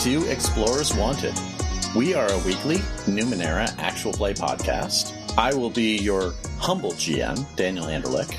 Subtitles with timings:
[0.00, 1.34] Welcome to Explorers Wanted.
[1.94, 5.12] We are a weekly Numenera actual play podcast.
[5.36, 8.34] I will be your humble GM, Daniel Anderlich.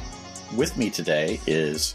[0.57, 1.93] With me today is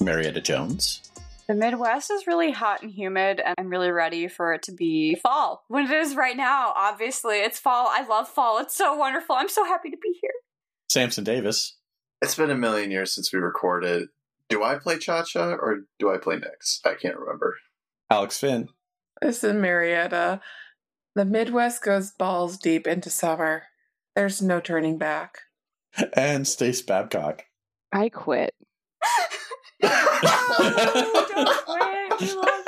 [0.00, 1.10] Marietta Jones.
[1.48, 5.16] The Midwest is really hot and humid, and I'm really ready for it to be
[5.16, 5.64] fall.
[5.66, 7.88] When it is right now, obviously, it's fall.
[7.90, 8.58] I love fall.
[8.58, 9.34] It's so wonderful.
[9.34, 10.30] I'm so happy to be here.
[10.88, 11.76] Samson Davis.
[12.22, 14.10] It's been a million years since we recorded.
[14.48, 16.80] Do I play Cha Cha or do I play Nix?
[16.84, 17.56] I can't remember.
[18.10, 18.68] Alex Finn.
[19.20, 20.40] This is Marietta.
[21.14, 23.64] The Midwest goes balls deep into summer.
[24.14, 25.38] There's no turning back.
[26.14, 27.44] And Stace Babcock.
[27.92, 28.54] I quit.
[29.82, 32.20] Oh, don't quit.
[32.20, 32.64] We love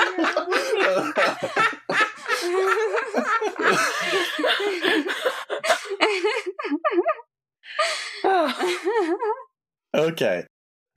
[9.95, 10.11] you.
[10.11, 10.47] Okay.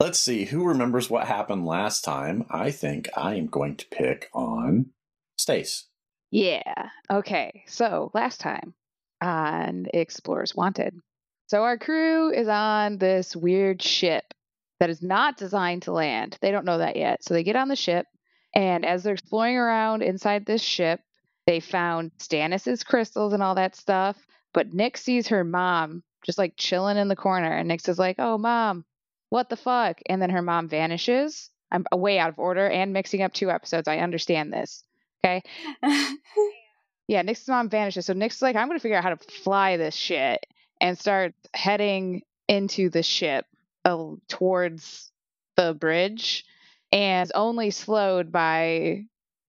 [0.00, 2.44] Let's see who remembers what happened last time.
[2.50, 4.86] I think I am going to pick on
[5.36, 5.86] Stace.
[6.30, 6.88] Yeah.
[7.10, 7.64] Okay.
[7.66, 8.74] So last time
[9.20, 10.98] on Explorers Wanted.
[11.46, 14.24] So our crew is on this weird ship
[14.80, 16.38] that is not designed to land.
[16.40, 17.22] They don't know that yet.
[17.22, 18.06] So they get on the ship,
[18.54, 21.00] and as they're exploring around inside this ship,
[21.46, 24.16] they found Stannis's crystals and all that stuff.
[24.52, 28.16] But Nix sees her mom just like chilling in the corner, and Nix is like,
[28.18, 28.84] "Oh, mom,
[29.28, 31.50] what the fuck?" And then her mom vanishes.
[31.70, 33.88] I'm way out of order and mixing up two episodes.
[33.88, 34.84] I understand this.
[35.24, 35.42] Okay.
[37.06, 38.06] Yeah, Nix's mom vanishes.
[38.06, 40.46] So Nix's like, I'm going to figure out how to fly this shit
[40.80, 43.46] and start heading into the ship
[43.84, 45.12] uh, towards
[45.56, 46.44] the bridge
[46.92, 49.04] and only slowed by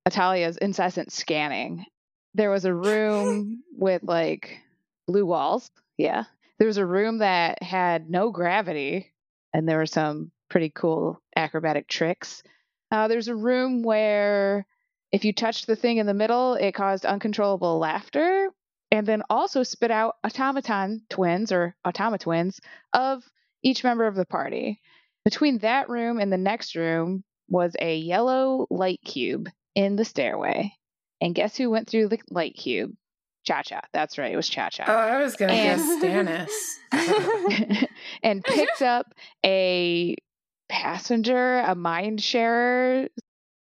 [0.07, 1.85] Atalia's incessant scanning.
[2.33, 4.59] There was a room with like
[5.07, 5.72] blue walls.
[5.97, 6.25] Yeah.
[6.59, 9.13] There was a room that had no gravity
[9.53, 12.44] and there were some pretty cool acrobatic tricks.
[12.91, 14.66] Uh, there's a room where
[15.15, 18.49] if you touched the thing in the middle, it caused uncontrollable laughter
[18.91, 22.59] and then also spit out automaton twins or automa twins
[22.93, 23.23] of
[23.63, 24.81] each member of the party.
[25.23, 30.73] Between that room and the next room was a yellow light cube in the stairway.
[31.21, 32.91] And guess who went through the light cube?
[33.45, 33.79] Cha Cha.
[33.93, 34.83] That's right, it was Cha Cha.
[34.85, 34.93] Oh.
[34.93, 36.49] I was going to guess
[36.91, 37.87] Stannis.
[38.23, 39.13] and picked up
[39.45, 40.17] a
[40.67, 43.07] passenger, a mind sharer.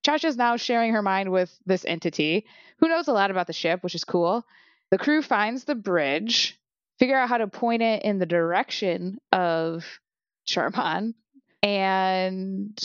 [0.05, 2.47] Cha Cha's now sharing her mind with this entity
[2.79, 4.45] who knows a lot about the ship, which is cool.
[4.91, 6.59] The crew finds the bridge,
[6.99, 9.85] figure out how to point it in the direction of
[10.47, 11.15] Charman,
[11.63, 12.79] and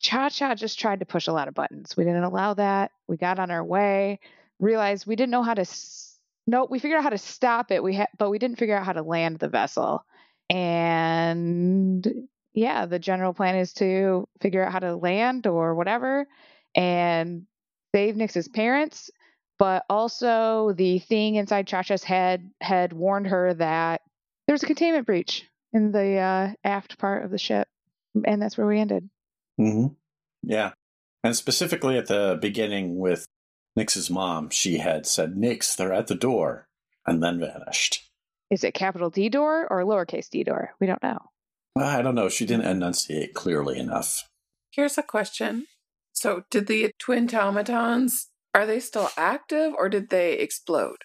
[0.00, 1.96] Cha Cha just tried to push a lot of buttons.
[1.96, 2.92] We didn't allow that.
[3.08, 4.20] We got on our way,
[4.58, 5.62] realized we didn't know how to.
[5.62, 7.82] S- no, we figured out how to stop it.
[7.82, 10.04] We ha- but we didn't figure out how to land the vessel.
[10.50, 12.06] And
[12.54, 16.26] yeah, the general plan is to figure out how to land or whatever,
[16.74, 17.46] and
[17.94, 19.10] save Nix's parents.
[19.58, 24.02] But also, the thing inside Chacha's head had warned her that
[24.46, 27.68] there was a containment breach in the uh, aft part of the ship,
[28.24, 29.08] and that's where we ended.
[29.60, 29.94] Mm-hmm.
[30.42, 30.72] Yeah.
[31.22, 33.26] And specifically at the beginning with
[33.76, 36.66] Nix's mom, she had said, Nix, they're at the door,
[37.06, 38.10] and then vanished.
[38.50, 40.74] Is it capital D door or lowercase d door?
[40.80, 41.18] We don't know.
[41.76, 42.28] Uh, I don't know.
[42.28, 44.28] She didn't enunciate clearly enough.
[44.70, 45.66] Here's a question.
[46.12, 50.98] So, did the twin automatons, are they still active or did they explode?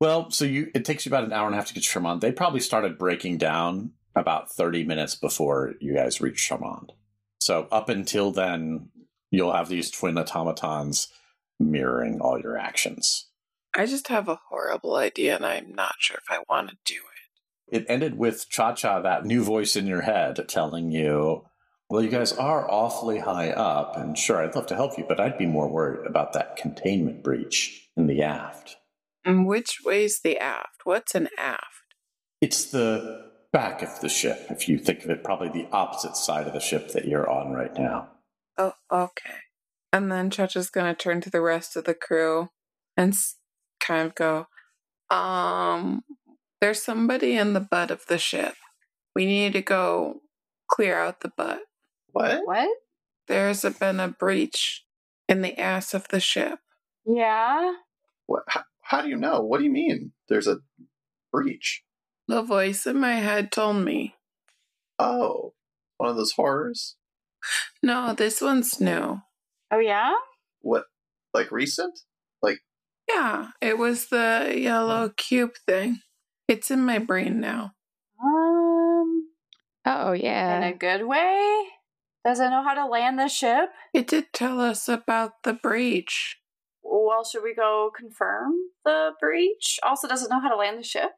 [0.00, 1.88] Well, so you it takes you about an hour and a half to get to
[1.88, 2.20] Charmant.
[2.20, 6.90] They probably started breaking down about 30 minutes before you guys reach Charmant.
[7.40, 8.88] So up until then,
[9.30, 11.08] you'll have these twin automatons
[11.58, 13.28] mirroring all your actions.
[13.74, 17.00] I just have a horrible idea and I'm not sure if I want to do
[17.72, 17.86] it.
[17.88, 21.44] Ended with Cha Cha, that new voice in your head, telling you,
[21.90, 25.20] well, you guys are awfully high up, and sure, I'd love to help you, but
[25.20, 28.76] I'd be more worried about that containment breach in the aft.
[29.26, 30.82] Which way's the aft?
[30.84, 31.94] What's an aft?
[32.40, 36.46] It's the back of the ship, if you think of it, probably the opposite side
[36.46, 38.08] of the ship that you're on right now.
[38.56, 39.40] Oh, okay.
[39.92, 42.48] And then Chacha's going to turn to the rest of the crew
[42.96, 43.14] and
[43.80, 44.46] kind of go,
[45.10, 46.02] um,
[46.62, 48.54] there's somebody in the butt of the ship.
[49.16, 50.20] We need to go
[50.68, 51.58] clear out the butt.
[52.12, 52.42] What?
[52.44, 52.68] what?
[53.26, 54.84] There's a, been a breach
[55.28, 56.60] in the ass of the ship.
[57.04, 57.72] Yeah.
[58.26, 58.44] What?
[58.46, 59.40] How, how do you know?
[59.40, 60.12] What do you mean?
[60.28, 60.58] There's a
[61.32, 61.82] breach.
[62.28, 64.14] The voice in my head told me.
[65.00, 65.54] Oh,
[65.96, 66.94] one of those horrors.
[67.82, 69.20] No, this one's new.
[69.72, 70.12] Oh, yeah?
[70.60, 70.84] What?
[71.34, 71.98] Like recent?
[72.40, 72.60] Like
[73.08, 75.98] Yeah, it was the yellow cube thing.
[76.52, 77.72] It's in my brain now.
[78.22, 79.28] Um,
[79.86, 80.58] Oh, yeah.
[80.58, 81.62] in a good way?
[82.26, 83.70] Does it know how to land the ship?
[83.94, 86.36] It did tell us about the breach.
[86.82, 88.52] well, should we go confirm
[88.84, 89.80] the breach?
[89.82, 91.12] Also, doesn't know how to land the ship.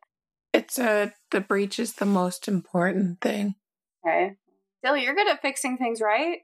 [0.53, 3.57] It's a the breach is the most important thing.
[4.07, 4.37] Okay.
[4.85, 6.39] Dilly, you're good at fixing things, right?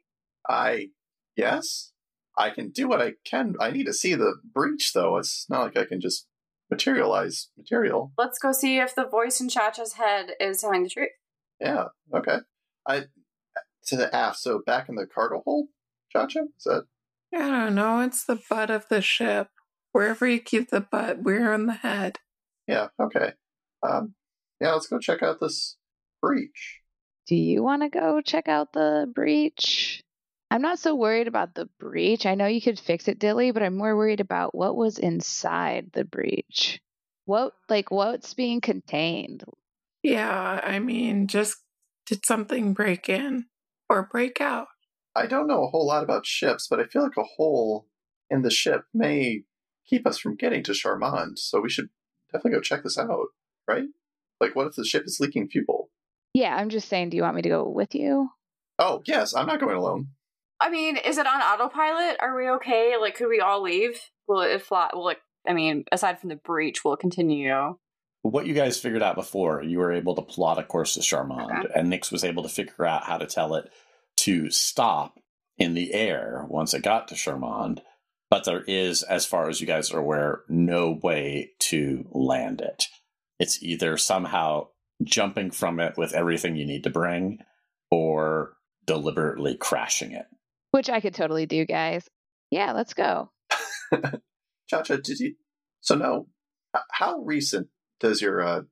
[0.49, 0.89] I
[1.37, 1.93] yes,
[2.37, 3.55] I can do what I can.
[3.61, 5.17] I need to see the breach, though.
[5.19, 6.27] It's not like I can just
[6.71, 8.13] materialize material.
[8.17, 11.11] Let's go see if the voice in Chacha's head is telling the truth.
[11.61, 11.87] Yeah.
[12.15, 12.39] Okay.
[12.87, 13.05] I
[13.87, 14.39] to the aft.
[14.39, 15.69] So back in the cargo hold,
[16.11, 16.41] Chacha.
[16.57, 16.85] Is that
[17.35, 18.01] I don't know.
[18.01, 19.49] It's the butt of the ship.
[19.93, 22.19] Wherever you keep the butt, we're in the head.
[22.67, 22.89] yeah?
[23.01, 23.33] Okay.
[23.83, 24.15] Um.
[24.61, 24.73] Yeah.
[24.73, 25.77] Let's go check out this
[26.23, 26.81] breach.
[27.27, 30.03] Do you want to go check out the breach?
[30.51, 32.27] I'm not so worried about the breach.
[32.27, 35.91] I know you could fix it, Dilly, but I'm more worried about what was inside
[35.93, 36.81] the breach.
[37.25, 39.45] What, like, what's being contained?
[40.03, 41.59] Yeah, I mean, just
[42.07, 43.47] did something break in
[43.89, 44.67] or break out?
[45.15, 47.87] I don't know a whole lot about ships, but I feel like a hole
[48.29, 49.43] in the ship may
[49.87, 51.39] keep us from getting to Charmand.
[51.39, 51.91] So we should
[52.33, 53.29] definitely go check this out,
[53.69, 53.85] right?
[54.41, 55.91] Like, what if the ship is leaking fuel?
[56.35, 58.31] Yeah, I'm just saying, do you want me to go with you?
[58.79, 60.09] Oh, yes, I'm not going alone.
[60.61, 62.19] I mean, is it on autopilot?
[62.21, 62.95] Are we okay?
[63.01, 63.99] Like, could we all leave?
[64.29, 64.91] Will it fly?
[64.93, 65.19] Will it?
[65.49, 67.77] I mean, aside from the breach, will it continue?
[68.23, 71.65] What you guys figured out before, you were able to plot a course to Charmand,
[71.65, 71.73] Okay.
[71.75, 73.71] and Nix was able to figure out how to tell it
[74.19, 75.19] to stop
[75.57, 77.81] in the air once it got to Charmand.
[78.29, 82.85] But there is, as far as you guys are aware, no way to land it.
[83.39, 84.69] It's either somehow
[85.03, 87.39] jumping from it with everything you need to bring,
[87.91, 88.53] or
[88.85, 90.27] deliberately crashing it.
[90.71, 92.09] Which I could totally do, guys.
[92.51, 93.31] Yeah, let's go.
[94.69, 95.35] Chacha, did you?
[95.81, 96.27] So now,
[96.93, 97.69] how recent
[97.99, 98.63] does your uh,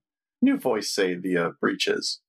[0.40, 2.20] new voice say the uh, breach is?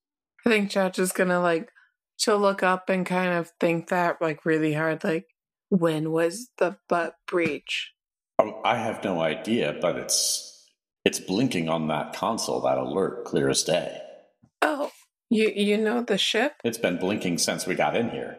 [0.44, 1.70] I think Chacha's gonna like,
[2.16, 5.26] she'll look up and kind of think that like really hard, like,
[5.68, 7.92] when was the butt breach?
[8.38, 10.68] Oh, I have no idea, but it's
[11.04, 13.98] it's blinking on that console, that alert, clear as day.
[14.62, 14.90] Oh,
[15.28, 16.54] you you know the ship?
[16.64, 18.38] It's been blinking since we got in here.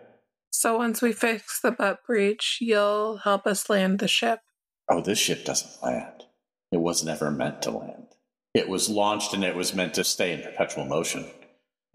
[0.61, 4.41] So once we fix the butt breach, you'll help us land the ship.
[4.87, 6.25] Oh, this ship doesn't land.
[6.71, 8.09] It was never meant to land.
[8.53, 11.25] It was launched and it was meant to stay in perpetual motion.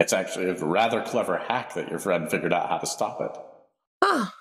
[0.01, 3.39] It's actually a rather clever hack that your friend figured out how to stop it.
[4.03, 4.31] Huh.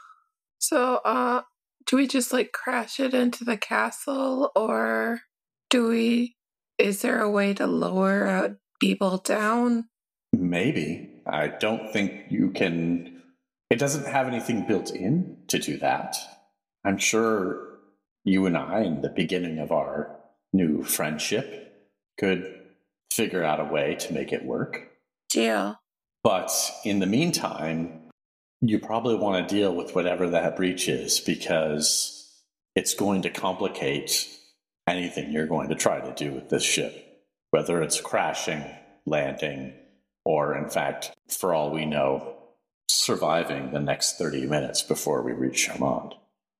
[0.59, 1.43] So, uh,
[1.87, 5.21] do we just like crash it into the castle or
[5.71, 6.35] do we,
[6.79, 8.49] is there a way to lower uh,
[8.81, 9.85] people down?
[10.33, 11.13] Maybe.
[11.29, 13.16] I don't think you can.
[13.71, 16.17] It doesn't have anything built in to do that.
[16.85, 17.79] I'm sure
[18.25, 20.17] you and I, in the beginning of our
[20.53, 21.75] new friendship,
[22.19, 22.61] could
[23.13, 24.93] figure out a way to make it work.
[25.31, 25.81] Deal.
[26.23, 26.53] But
[26.85, 28.11] in the meantime,
[28.61, 32.43] you probably want to deal with whatever that breach is because
[32.75, 34.29] it's going to complicate
[34.87, 38.65] anything you're going to try to do with this ship, whether it's crashing,
[39.05, 39.75] landing,
[40.25, 42.36] or in fact, for all we know,
[42.89, 46.15] surviving the next 30 minutes before we reach Charmand.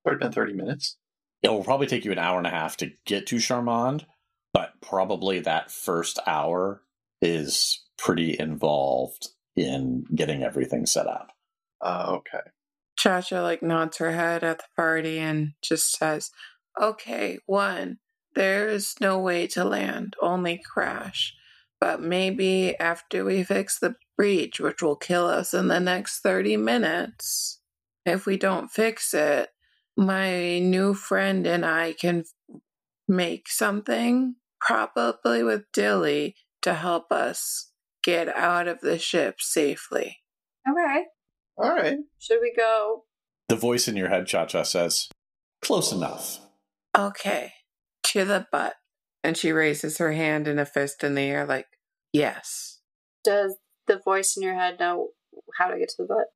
[0.07, 0.97] It's been thirty minutes.
[1.43, 4.07] It will probably take you an hour and a half to get to Charmand,
[4.53, 6.83] but probably that first hour
[7.21, 11.33] is pretty involved in getting everything set up.
[11.81, 12.51] Uh, okay.
[12.97, 16.31] Chacha like nods her head at the party and just says,
[16.81, 17.99] Okay, one,
[18.35, 21.35] there's no way to land, only crash.
[21.81, 26.57] But maybe after we fix the breach, which will kill us in the next 30
[26.57, 27.61] minutes,
[28.05, 29.51] if we don't fix it,
[29.97, 32.25] my new friend and I can
[33.09, 37.71] make something, probably with Dilly, to help us
[38.03, 40.19] get out of the ship safely.
[40.69, 41.05] Okay.
[41.59, 41.99] All right.
[42.19, 43.05] Should we go?
[43.49, 45.09] The voice in your head, Cha Cha, says,
[45.63, 46.41] Close enough.
[46.97, 47.53] Okay,
[48.05, 48.75] to the butt.
[49.27, 51.67] And she raises her hand in a fist in the air, like,
[52.13, 52.79] yes.
[53.25, 53.57] Does
[53.89, 55.09] the voice in your head know
[55.59, 56.27] how to get to the butt?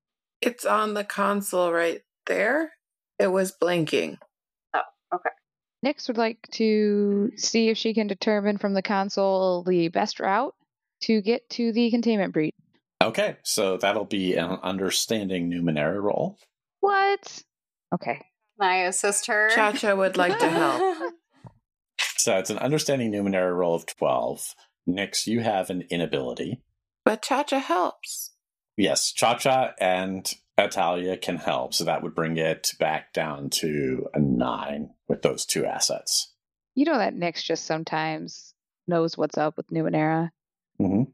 [0.41, 2.73] It's on the console right there.
[3.21, 4.19] It was blinking.
[4.75, 4.81] Oh,
[5.15, 5.31] okay.
[5.85, 10.57] Nix would like to see if she can determine from the console the best route
[11.03, 12.57] to get to the containment breach.
[13.01, 16.39] Okay, so that'll be an understanding Numenera roll.
[16.81, 17.41] What?
[17.95, 18.21] Okay.
[18.61, 19.49] Can I assist her?
[19.55, 20.97] Cha Cha would like to help.
[22.21, 24.55] So it's an understanding Numenera roll of 12.
[24.87, 26.61] Nix, you have an inability.
[27.05, 28.33] But Cha Cha helps.
[28.77, 34.07] Yes, Cha Cha and Atalia can help, so that would bring it back down to
[34.13, 36.33] a 9 with those two assets.
[36.75, 38.55] You know that Nix just sometimes
[38.87, 40.31] knows what's up with Numenera.
[40.79, 41.05] hmm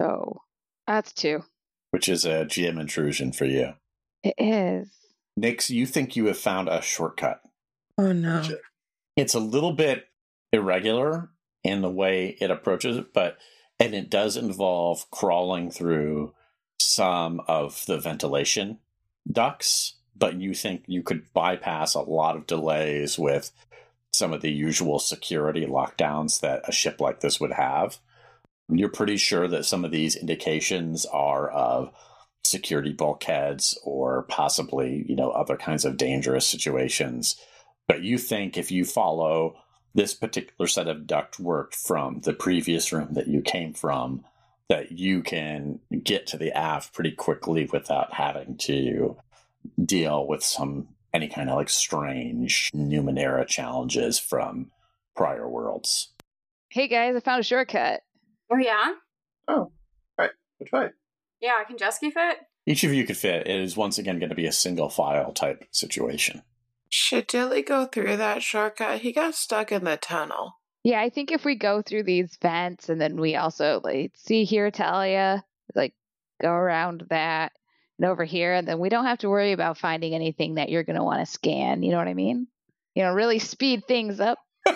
[0.00, 0.42] So
[0.86, 1.42] that's two.
[1.90, 3.74] Which is a GM intrusion for you.
[4.22, 4.88] It is.
[5.36, 7.40] Nix, you think you have found a shortcut.
[7.98, 8.42] Oh no.
[9.16, 10.04] It's a little bit
[10.52, 11.30] irregular
[11.64, 13.38] in the way it approaches it, but
[13.78, 16.34] and it does involve crawling through
[16.80, 18.78] some of the ventilation
[19.30, 23.50] ducts, but you think you could bypass a lot of delays with
[24.12, 27.98] some of the usual security lockdowns that a ship like this would have.
[28.68, 31.92] You're pretty sure that some of these indications are of
[32.44, 37.36] security bulkheads or possibly, you know, other kinds of dangerous situations.
[37.88, 39.56] But you think if you follow
[39.94, 44.24] this particular set of duct work from the previous room that you came from,
[44.68, 49.16] that you can get to the aft pretty quickly without having to
[49.84, 54.70] deal with some any kind of like strange Numenera challenges from
[55.14, 56.08] prior worlds.
[56.70, 58.00] Hey guys, I found a shortcut.
[58.50, 58.92] Oh yeah,
[59.48, 59.72] Oh,
[60.18, 60.30] right.
[60.58, 60.88] Which way?
[61.40, 61.58] yeah.
[61.60, 62.38] I can Jesky fit.
[62.64, 63.46] Each of you could fit.
[63.46, 66.42] It is once again going to be a single file type situation.
[66.94, 69.00] Should Dilly go through that shortcut?
[69.00, 70.58] He got stuck in the tunnel.
[70.84, 74.44] Yeah, I think if we go through these vents and then we also like see
[74.44, 75.42] here, Talia,
[75.74, 75.94] like
[76.42, 77.52] go around that
[77.98, 80.82] and over here, and then we don't have to worry about finding anything that you're
[80.82, 81.82] gonna want to scan.
[81.82, 82.46] You know what I mean?
[82.94, 84.38] You know, really speed things up.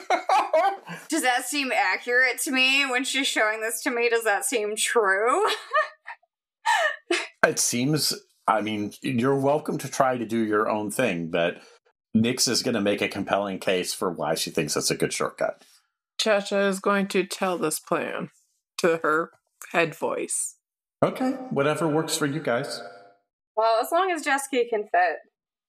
[1.10, 4.08] Does that seem accurate to me when she's showing this to me?
[4.08, 5.44] Does that seem true?
[7.46, 8.14] It seems,
[8.48, 11.58] I mean, you're welcome to try to do your own thing, but
[12.20, 15.12] Nix is going to make a compelling case for why she thinks that's a good
[15.12, 15.62] shortcut.
[16.18, 18.30] Chacha is going to tell this plan
[18.78, 19.30] to her
[19.72, 20.56] head voice.
[21.02, 22.82] Okay, whatever works for you guys.
[23.56, 25.18] well, as long as Jesky can fit.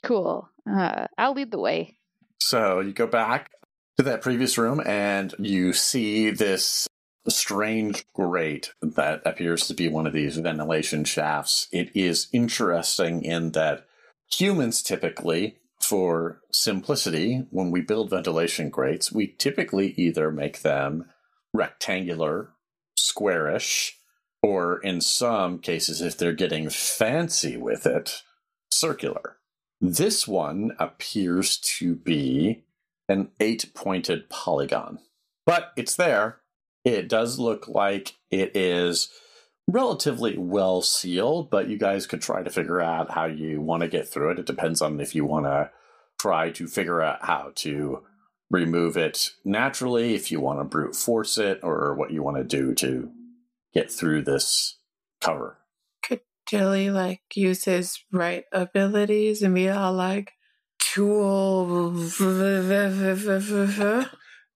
[0.03, 0.49] Cool.
[0.69, 1.97] Uh, I'll lead the way.
[2.39, 3.51] So you go back
[3.97, 6.87] to that previous room and you see this
[7.27, 11.67] strange grate that appears to be one of these ventilation shafts.
[11.71, 13.85] It is interesting in that
[14.31, 21.05] humans typically, for simplicity, when we build ventilation grates, we typically either make them
[21.53, 22.49] rectangular,
[22.97, 23.97] squarish,
[24.41, 28.23] or in some cases, if they're getting fancy with it,
[28.71, 29.37] circular.
[29.79, 32.63] This one appears to be
[33.07, 34.99] an eight pointed polygon,
[35.45, 36.39] but it's there.
[36.83, 39.09] It does look like it is
[39.67, 43.87] relatively well sealed, but you guys could try to figure out how you want to
[43.87, 44.39] get through it.
[44.39, 45.69] It depends on if you want to
[46.19, 48.03] try to figure out how to
[48.49, 52.43] remove it naturally, if you want to brute force it, or what you want to
[52.43, 53.11] do to
[53.73, 54.77] get through this
[55.21, 55.57] cover.
[56.03, 60.31] Could Dilly like use his right abilities and be all like
[60.79, 61.91] tool?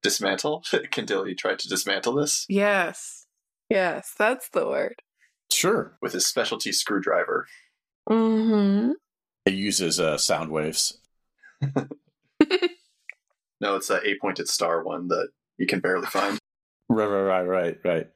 [0.02, 0.64] Dismantle?
[0.90, 3.21] Can Dilly try to dismantle this yes,
[3.68, 4.94] yes, that's the word.
[5.52, 5.96] Sure.
[6.00, 7.46] with his specialty screwdriver?
[8.08, 8.92] Mm-hmm.
[9.44, 10.98] It uses uh, sound waves.
[13.62, 16.38] No, it's that eight pointed star one that you can barely find.
[16.88, 18.08] Right, right, right, right, right.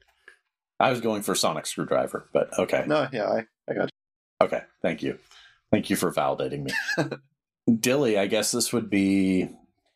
[0.79, 2.83] I was going for sonic screwdriver, but okay.
[2.85, 3.89] No, yeah, I, I got
[4.39, 5.17] Okay, thank you.
[5.71, 7.17] Thank you for validating me.
[7.79, 9.49] Dilly, I guess this would be.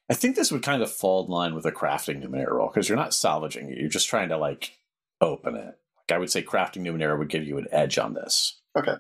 [0.10, 2.90] I think this would kind of fall in line with a crafting Numenera roll because
[2.90, 3.78] you're not salvaging it.
[3.78, 4.76] You're just trying to like
[5.22, 5.76] open it.
[6.10, 8.60] Like I would say, crafting Numenera would give you an edge on this.
[8.78, 8.96] Okay.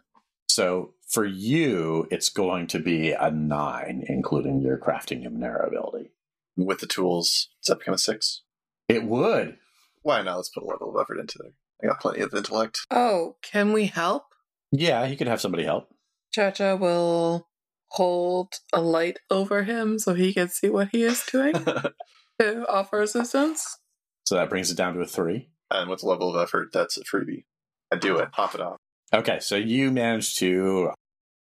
[0.47, 6.11] So for you, it's going to be a nine, including your crafting Numenera ability.
[6.57, 8.43] With the tools, does that become a six?
[8.87, 9.57] It would.
[10.03, 10.37] Why not?
[10.37, 11.53] Let's put a level of effort into there.
[11.83, 12.79] I got plenty of intellect.
[12.91, 14.23] Oh, can we help?
[14.71, 15.89] Yeah, he could have somebody help.
[16.31, 17.47] Chacha will
[17.89, 21.53] hold a light over him so he can see what he is doing
[22.39, 23.79] to offer assistance.
[24.25, 25.49] So that brings it down to a three.
[25.71, 27.45] And with the level of effort, that's a freebie.
[27.91, 28.31] I do it.
[28.31, 28.77] Pop it off.
[29.13, 30.91] Okay, so you managed to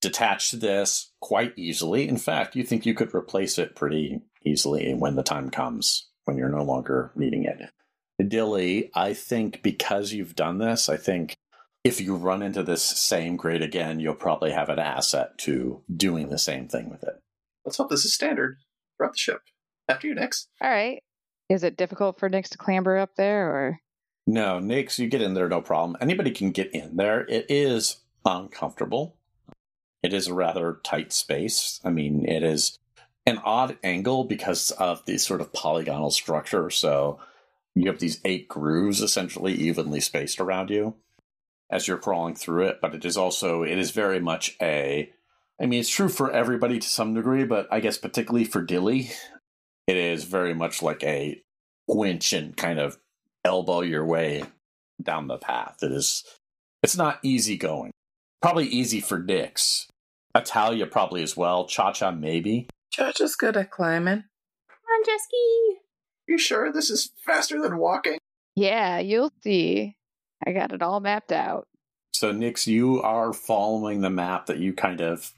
[0.00, 2.08] detach this quite easily.
[2.08, 6.37] In fact, you think you could replace it pretty easily when the time comes, when
[6.37, 7.70] you're no longer needing it.
[8.26, 11.37] Dilly, I think because you've done this, I think
[11.85, 16.28] if you run into this same grade again, you'll probably have an asset to doing
[16.28, 17.20] the same thing with it.
[17.64, 18.58] Let's hope this is standard
[18.97, 19.42] throughout the ship.
[19.88, 20.49] After you, Nix.
[20.61, 21.00] All right.
[21.49, 23.78] Is it difficult for Nix to clamber up there, or
[24.30, 25.97] No, Nix, you get in there, no problem.
[26.02, 27.23] Anybody can get in there.
[27.30, 29.16] It is uncomfortable.
[30.02, 31.80] It is a rather tight space.
[31.82, 32.78] I mean, it is
[33.25, 36.68] an odd angle because of the sort of polygonal structure.
[36.68, 37.18] So
[37.75, 40.97] you have these eight grooves essentially evenly spaced around you
[41.70, 42.82] as you're crawling through it.
[42.82, 45.11] But it is also, it is very much a,
[45.58, 49.11] I mean, it's true for everybody to some degree, but I guess particularly for Dilly,
[49.87, 51.40] it is very much like a
[51.87, 52.99] winch and kind of
[53.49, 54.45] elbow your way
[55.02, 55.78] down the path.
[55.83, 56.25] It is
[56.83, 57.90] it's not easy going.
[58.40, 59.88] Probably easy for Nix.
[60.37, 61.67] Atalia probably as well.
[61.67, 62.69] Cha Cha maybe.
[62.93, 64.25] Chacha's good at climbing.
[64.69, 65.81] Come on, Jesky.
[66.28, 68.19] You sure this is faster than walking?
[68.55, 69.97] Yeah, you'll see.
[70.47, 71.67] I got it all mapped out.
[72.12, 75.33] So, Nix, you are following the map that you kind of,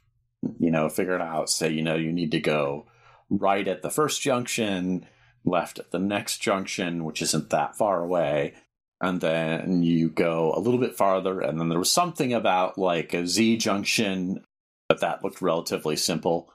[0.58, 1.50] you know, figured out.
[1.50, 2.86] Say, you know, you need to go
[3.28, 5.06] right at the first junction,
[5.44, 8.54] left at the next junction, which isn't that far away.
[9.00, 13.14] And then you go a little bit farther, and then there was something about like
[13.14, 14.44] a Z junction,
[14.88, 16.52] but that looked relatively simple.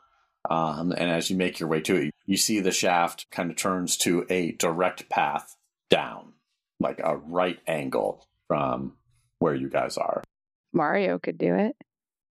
[0.50, 3.58] Um, and as you make your way to it, you see the shaft kind of
[3.58, 5.56] turns to a direct path
[5.90, 6.34] down,
[6.80, 8.94] like a right angle from
[9.40, 10.24] where you guys are.
[10.72, 11.76] Mario could do it.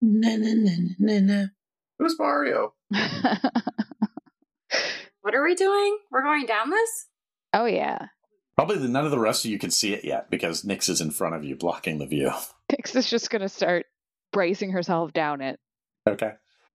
[0.00, 1.46] No, no, no, no, no.
[1.98, 2.74] Who's Mario?
[5.24, 5.96] What are we doing?
[6.10, 7.06] We're going down this?
[7.54, 8.08] oh yeah.
[8.56, 11.00] Probably the, none of the rest of you can see it yet because Nix is
[11.00, 12.30] in front of you, blocking the view.
[12.70, 13.86] Nix is just gonna start
[14.34, 15.58] bracing herself down it.
[16.06, 16.32] Okay.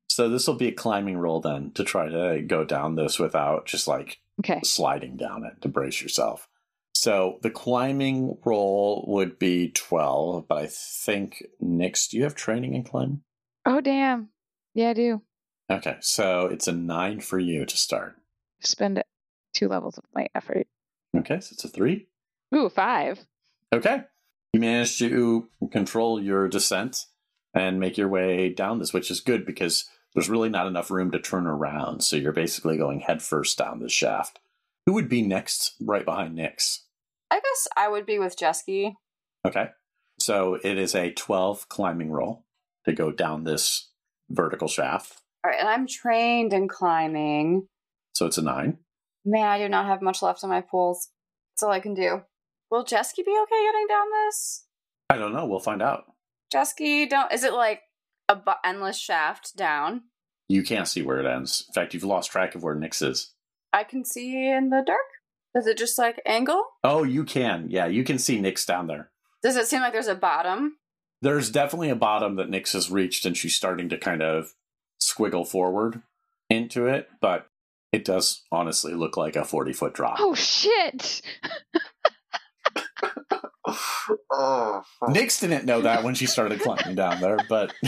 [0.08, 3.68] So this will be a climbing roll then to try to go down this without
[3.68, 4.62] just like Okay.
[4.64, 6.48] sliding down it to brace yourself.
[6.96, 12.74] So the climbing roll would be 12, but I think Nix, do you have training
[12.74, 13.22] in climbing?
[13.68, 14.30] Oh damn.
[14.74, 15.22] Yeah, I do.
[15.72, 18.16] Okay, so it's a 9 for you to start.
[18.62, 19.04] Spend
[19.54, 20.68] two levels of my effort.
[21.18, 22.08] Okay, so it's a 3.
[22.56, 23.26] Ooh, five.
[23.74, 24.04] Okay.
[24.54, 27.06] You managed to control your descent
[27.54, 31.12] and make your way down this, which is good because there's really not enough room
[31.12, 32.04] to turn around.
[32.04, 34.40] So you're basically going headfirst down the shaft.
[34.86, 36.86] Who would be next right behind Nix?
[37.30, 38.96] I guess I would be with Jesky.
[39.46, 39.68] Okay.
[40.20, 42.46] So it is a 12 climbing roll
[42.86, 43.90] to go down this
[44.30, 45.22] vertical shaft.
[45.44, 47.68] All right, and I'm trained in climbing.
[48.14, 48.78] So it's a 9.
[49.26, 51.10] Man, I do not have much left in my pools.
[51.52, 52.22] That's all I can do.
[52.72, 54.66] Will Jesky be okay getting down this?
[55.10, 55.46] I don't know.
[55.46, 56.06] We'll find out.
[56.52, 57.32] Jesky, don't.
[57.32, 57.82] Is it like
[58.28, 60.04] a bu- endless shaft down?
[60.48, 61.66] You can't see where it ends.
[61.68, 63.34] In fact, you've lost track of where Nix is.
[63.74, 65.00] I can see in the dark.
[65.56, 66.64] Does it just like angle?
[66.84, 67.68] Oh, you can.
[67.70, 69.12] Yeah, you can see Nix down there.
[69.42, 70.78] Does it seem like there's a bottom?
[71.22, 74.54] There's definitely a bottom that Nix has reached, and she's starting to kind of
[75.02, 76.02] squiggle forward
[76.50, 77.48] into it, but
[77.92, 80.18] it does honestly look like a 40 foot drop.
[80.20, 81.22] Oh shit!
[84.32, 84.84] oh.
[85.10, 87.74] Nix didn't know that when she started climbing down there, but.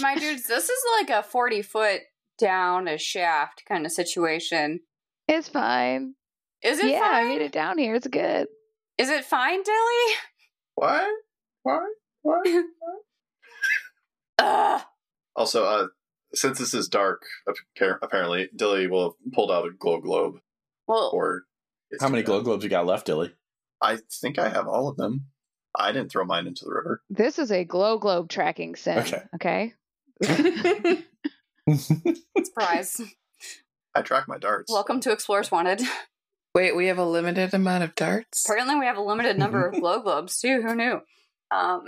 [0.00, 2.00] My dudes, this is like a 40 foot
[2.38, 4.80] down a shaft kind of situation.
[5.28, 6.14] It's fine.
[6.62, 7.94] Is it yeah, I made it down here.
[7.94, 8.48] It's good.
[8.98, 10.16] Is it fine, Dilly?
[10.74, 11.08] what?
[11.62, 11.82] What?
[12.22, 12.46] What?
[14.38, 14.82] Ugh.
[15.36, 15.86] also, uh,
[16.34, 17.22] since this is dark,
[18.02, 20.36] apparently, Dilly will have pulled out a glow globe.
[20.86, 21.44] Well, Or
[22.00, 23.32] How many glow globes you got left, Dilly?
[23.82, 25.26] I think I have all of them.
[25.74, 27.02] I didn't throw mine into the river.
[27.08, 28.98] This is a glow globe tracking sim.
[28.98, 29.22] Okay.
[29.36, 29.74] Okay.
[32.44, 33.00] surprise.
[33.94, 34.72] I track my darts.
[34.72, 35.82] Welcome to Explorers Wanted.
[36.54, 38.44] Wait, we have a limited amount of darts?
[38.44, 40.62] Apparently, we have a limited number of glow globes too.
[40.62, 41.00] Who knew?
[41.50, 41.84] Um,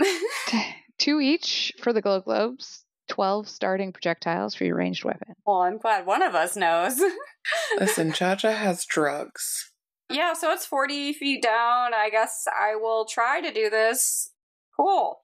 [0.99, 2.85] Two each for the glow globes.
[3.09, 5.35] Twelve starting projectiles for your ranged weapon.
[5.47, 7.01] well, I'm glad one of us knows.
[7.79, 9.71] Listen, Cha Cha has drugs.
[10.11, 11.95] yeah, so it's 40 feet down.
[11.95, 14.33] I guess I will try to do this.
[14.77, 15.21] Cool.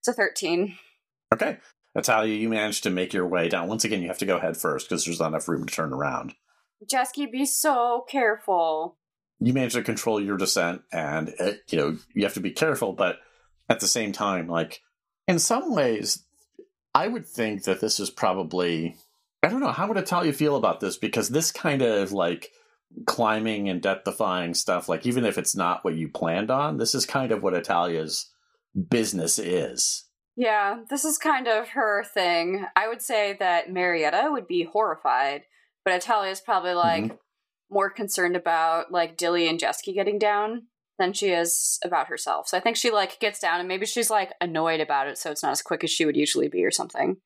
[0.00, 0.76] It's a 13.
[1.32, 1.58] Okay.
[1.94, 3.68] Natalia, you managed to make your way down.
[3.68, 5.92] Once again, you have to go head first because there's not enough room to turn
[5.92, 6.34] around.
[6.90, 8.96] Jesky, be so careful.
[9.40, 12.92] You manage to control your descent, and it, you know you have to be careful,
[12.92, 13.18] but
[13.68, 14.80] at the same time, like
[15.28, 16.24] in some ways,
[16.94, 18.96] I would think that this is probably
[19.42, 22.50] I don't know how would Atalia feel about this because this kind of like
[23.06, 26.94] climbing and death defying stuff, like even if it's not what you planned on, this
[26.94, 28.30] is kind of what Atalia's
[28.88, 30.06] business is.
[30.36, 32.66] Yeah, this is kind of her thing.
[32.74, 35.42] I would say that Marietta would be horrified,
[35.84, 37.08] but Atalia's probably mm-hmm.
[37.08, 37.18] like
[37.70, 42.48] more concerned about like Dilly and Jesky getting down than she is about herself.
[42.48, 45.30] So I think she like gets down and maybe she's like annoyed about it, so
[45.30, 47.16] it's not as quick as she would usually be or something.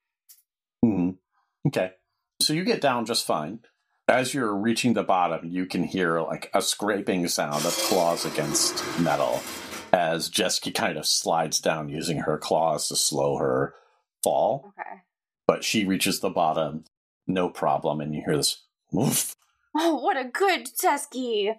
[0.83, 1.11] hmm
[1.67, 1.93] Okay.
[2.41, 3.61] So you get down just fine.
[4.07, 8.83] As you're reaching the bottom, you can hear like a scraping sound of claws against
[9.01, 9.43] metal
[9.93, 13.75] as Jesky kind of slides down using her claws to slow her
[14.23, 14.73] fall.
[14.79, 15.03] Okay.
[15.47, 16.85] But she reaches the bottom,
[17.27, 19.35] no problem, and you hear this woof.
[19.81, 21.53] Oh, what a good Jesky!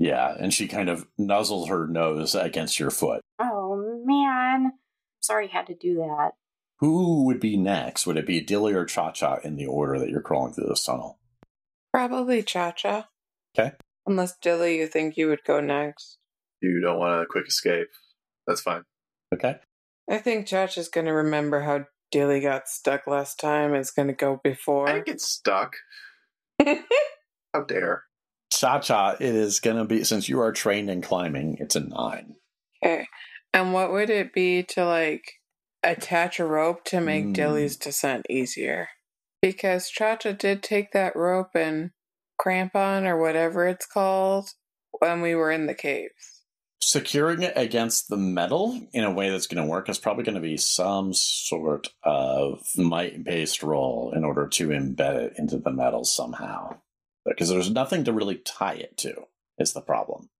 [0.00, 3.20] Yeah, and she kind of nuzzles her nose against your foot.
[3.38, 4.72] Oh man,
[5.20, 6.30] sorry you had to do that.
[6.78, 8.06] Who would be next?
[8.06, 10.84] Would it be Dilly or Cha Cha in the order that you're crawling through this
[10.84, 11.18] tunnel?
[11.92, 13.08] Probably Cha Cha.
[13.54, 13.72] Okay.
[14.06, 16.16] Unless Dilly, you think you would go next.
[16.62, 17.88] You don't want a quick escape.
[18.46, 18.84] That's fine.
[19.34, 19.56] Okay.
[20.10, 23.90] I think Cha Cha's going to remember how Dilly got stuck last time and is
[23.90, 24.88] going to go before.
[24.88, 25.74] I didn't get stuck.
[27.54, 28.04] How dare.
[28.50, 31.80] Cha Cha, it is going to be, since you are trained in climbing, it's a
[31.80, 32.34] nine.
[32.84, 33.06] Okay.
[33.52, 35.24] And what would it be to like
[35.82, 37.34] attach a rope to make Mm.
[37.34, 38.88] Dilly's descent easier?
[39.42, 41.90] Because Cha Cha did take that rope and
[42.40, 44.50] crampon or whatever it's called
[44.98, 46.44] when we were in the caves.
[46.82, 50.34] Securing it against the metal in a way that's going to work is probably going
[50.34, 55.70] to be some sort of might based roll in order to embed it into the
[55.70, 56.74] metal somehow.
[57.26, 59.14] Because there's nothing to really tie it to,
[59.58, 60.30] is the problem.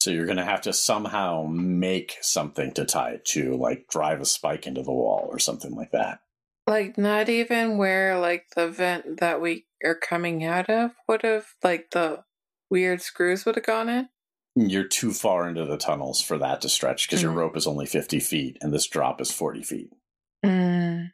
[0.00, 4.20] So you're going to have to somehow make something to tie it to, like drive
[4.20, 6.20] a spike into the wall or something like that.
[6.66, 11.46] Like not even where like the vent that we are coming out of would have
[11.62, 12.24] like the
[12.70, 14.08] weird screws would have gone in.
[14.56, 17.36] You're too far into the tunnels for that to stretch because your Mm.
[17.36, 19.90] rope is only 50 feet and this drop is 40 feet.
[20.44, 21.10] Mm.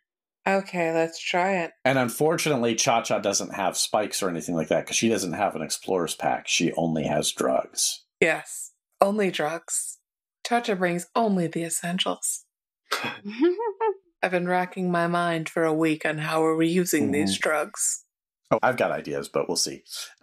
[0.46, 1.72] Okay, let's try it.
[1.84, 5.54] And unfortunately, Cha Cha doesn't have spikes or anything like that because she doesn't have
[5.54, 6.48] an explorer's pack.
[6.48, 8.04] She only has drugs.
[8.20, 9.98] Yes, only drugs.
[10.44, 12.44] Cha Cha brings only the essentials.
[14.22, 17.48] I've been racking my mind for a week on how are we using these mm-hmm.
[17.48, 18.04] drugs.
[18.50, 19.82] Oh, I've got ideas, but we'll see.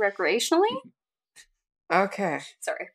[0.00, 0.76] Recreationally?
[1.92, 2.88] okay, Sorry.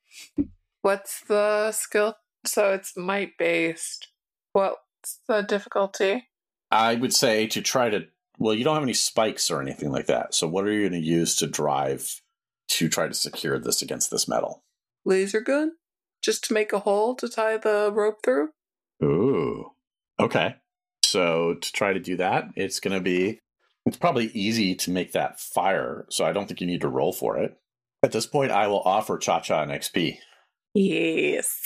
[0.81, 2.15] what's the skill?
[2.45, 4.08] So it's might based.
[4.55, 6.29] What's the difficulty?
[6.71, 8.05] I would say to try to.
[8.37, 10.33] Well, you don't have any spikes or anything like that.
[10.33, 12.21] So, what are you going to use to drive
[12.69, 14.63] to try to secure this against this metal?
[15.03, 15.73] Laser gun?
[16.21, 18.49] Just to make a hole to tie the rope through?
[19.03, 19.71] Ooh.
[20.19, 20.55] Okay.
[21.03, 23.39] So to try to do that, it's going to be
[23.85, 27.13] it's probably easy to make that fire, so I don't think you need to roll
[27.13, 27.57] for it.
[28.01, 30.17] At this point, I will offer Cha Cha an XP.
[30.73, 31.61] Yes.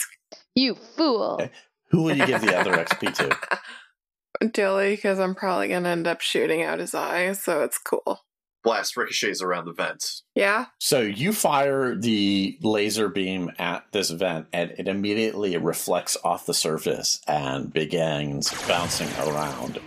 [0.55, 1.39] You fool.
[1.41, 1.51] Okay.
[1.91, 4.47] Who will you give the other XP to?
[4.47, 8.21] Dilly, because I'm probably going to end up shooting out his eye, so it's cool.
[8.63, 10.23] Blast ricochets around the vents.
[10.35, 10.65] Yeah?
[10.79, 16.53] So you fire the laser beam at this vent, and it immediately reflects off the
[16.53, 19.79] surface and begins bouncing around.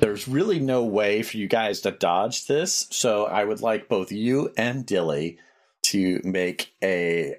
[0.00, 4.10] There's really no way for you guys to dodge this, so I would like both
[4.10, 5.38] you and Dilly
[5.82, 7.36] to make a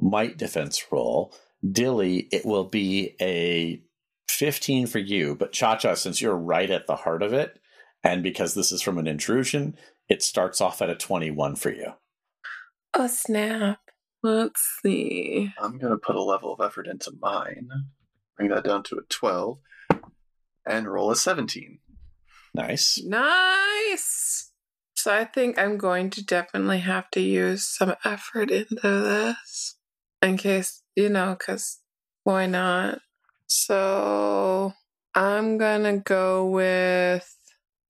[0.00, 1.32] might defense roll.
[1.68, 3.82] Dilly, it will be a
[4.28, 7.60] 15 for you, but Cha Cha, since you're right at the heart of it,
[8.02, 9.76] and because this is from an intrusion,
[10.08, 11.92] it starts off at a 21 for you.
[12.94, 13.78] Oh, snap.
[14.22, 15.52] Let's see.
[15.58, 17.68] I'm going to put a level of effort into mine.
[18.36, 19.58] Bring that down to a 12.
[20.64, 21.78] And roll a 17.
[22.54, 23.00] Nice.
[23.04, 24.52] Nice!
[24.94, 29.76] So I think I'm going to definitely have to use some effort into this.
[30.20, 31.80] In case, you know, because
[32.24, 33.00] why not?
[33.46, 34.72] So
[35.14, 37.36] I'm gonna go with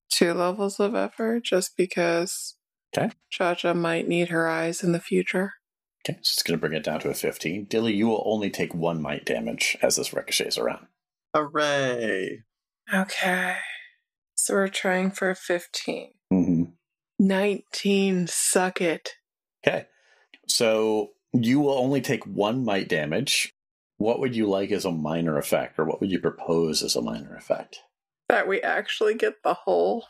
[0.09, 2.55] two levels of effort just because
[2.95, 3.11] Okay.
[3.29, 5.53] Cha Cha might need her eyes in the future.
[6.07, 7.65] Okay, so it's going to bring it down to a 15.
[7.65, 10.87] Dilly, you will only take one might damage as this ricochets around.
[11.33, 12.43] Hooray!
[12.93, 13.55] Okay.
[14.35, 16.11] So we're trying for 15.
[16.31, 16.63] Mm-hmm.
[17.19, 19.11] 19, suck it.
[19.65, 19.85] Okay,
[20.47, 23.53] so you will only take one might damage.
[23.97, 27.01] What would you like as a minor effect, or what would you propose as a
[27.01, 27.79] minor effect?
[28.29, 30.05] That we actually get the hole.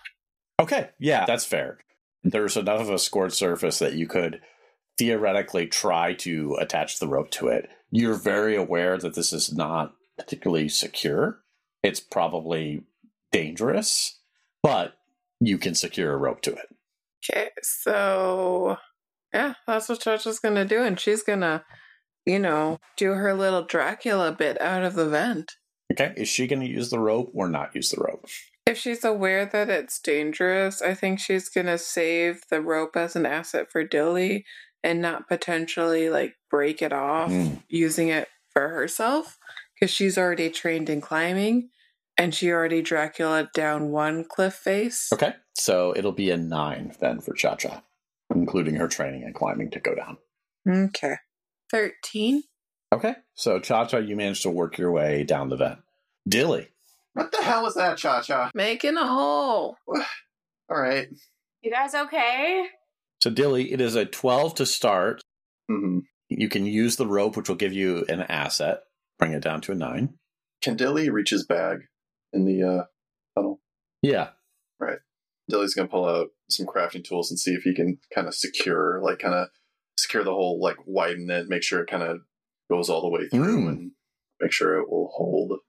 [0.60, 1.80] Okay, yeah, that's fair.
[2.24, 4.42] There's enough of a scored surface that you could
[4.98, 7.70] theoretically try to attach the rope to it.
[7.92, 11.40] You're very aware that this is not particularly secure.
[11.82, 12.84] It's probably
[13.32, 14.20] dangerous,
[14.62, 14.94] but
[15.40, 16.76] you can secure a rope to it.
[17.30, 18.78] Okay, so
[19.34, 21.64] yeah, that's what Chacha's gonna do, and she's gonna,
[22.26, 25.54] you know, do her little Dracula bit out of the vent.
[25.92, 28.26] Okay, is she going to use the rope or not use the rope?
[28.66, 33.26] If she's aware that it's dangerous, I think she's gonna save the rope as an
[33.26, 34.46] asset for Dilly
[34.84, 37.62] and not potentially like break it off Mm.
[37.68, 39.38] using it for herself
[39.76, 41.70] because she's already trained in climbing
[42.18, 45.10] and she already Dracula down one cliff face.
[45.12, 47.84] Okay, so it'll be a nine then for Cha Cha,
[48.34, 50.18] including her training and climbing to go down.
[50.68, 51.16] Okay.
[51.72, 52.44] 13.
[52.94, 55.80] Okay, so Cha Cha, you managed to work your way down the vent.
[56.30, 56.68] Dilly,
[57.14, 58.52] What the hell was that, Cha Cha?
[58.54, 59.78] Making a hole.
[60.70, 61.08] All right.
[61.62, 62.66] You guys okay?
[63.22, 65.22] so Dilly, it is a 12 to start.
[65.68, 68.82] hmm You can use the rope, which will give you an asset,
[69.18, 70.16] bring it down to a nine.
[70.62, 71.80] Can Dilly reach his bag
[72.32, 72.84] in the uh,
[73.36, 73.60] tunnel?
[74.04, 74.30] Yeah,
[75.50, 79.02] Dilly's gonna pull out some crafting tools and see if he can kind of secure,
[79.02, 79.50] like, kind of
[79.98, 82.20] secure the hole, like widen it, make sure it kind of
[82.72, 83.68] goes all the way through, Mm.
[83.70, 83.92] and
[84.42, 85.60] make sure it will hold.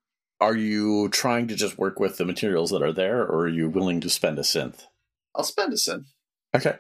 [0.41, 3.69] Are you trying to just work with the materials that are there, or are you
[3.69, 4.87] willing to spend a synth?
[5.35, 6.07] I'll spend a synth.
[6.55, 6.77] Okay.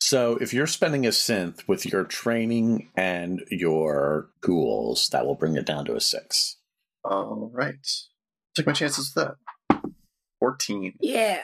[0.00, 5.56] So if you're spending a synth with your training and your ghouls, that will bring
[5.56, 6.56] it down to a six.
[7.04, 7.74] All right.
[8.54, 9.90] Take my chances with that.
[10.40, 10.94] 14.
[11.00, 11.42] Yeah.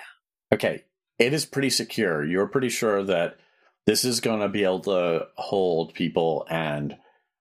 [0.52, 0.84] Okay.
[1.22, 2.24] It is pretty secure.
[2.24, 3.36] You're pretty sure that
[3.86, 6.44] this is going to be able to hold people.
[6.50, 6.96] And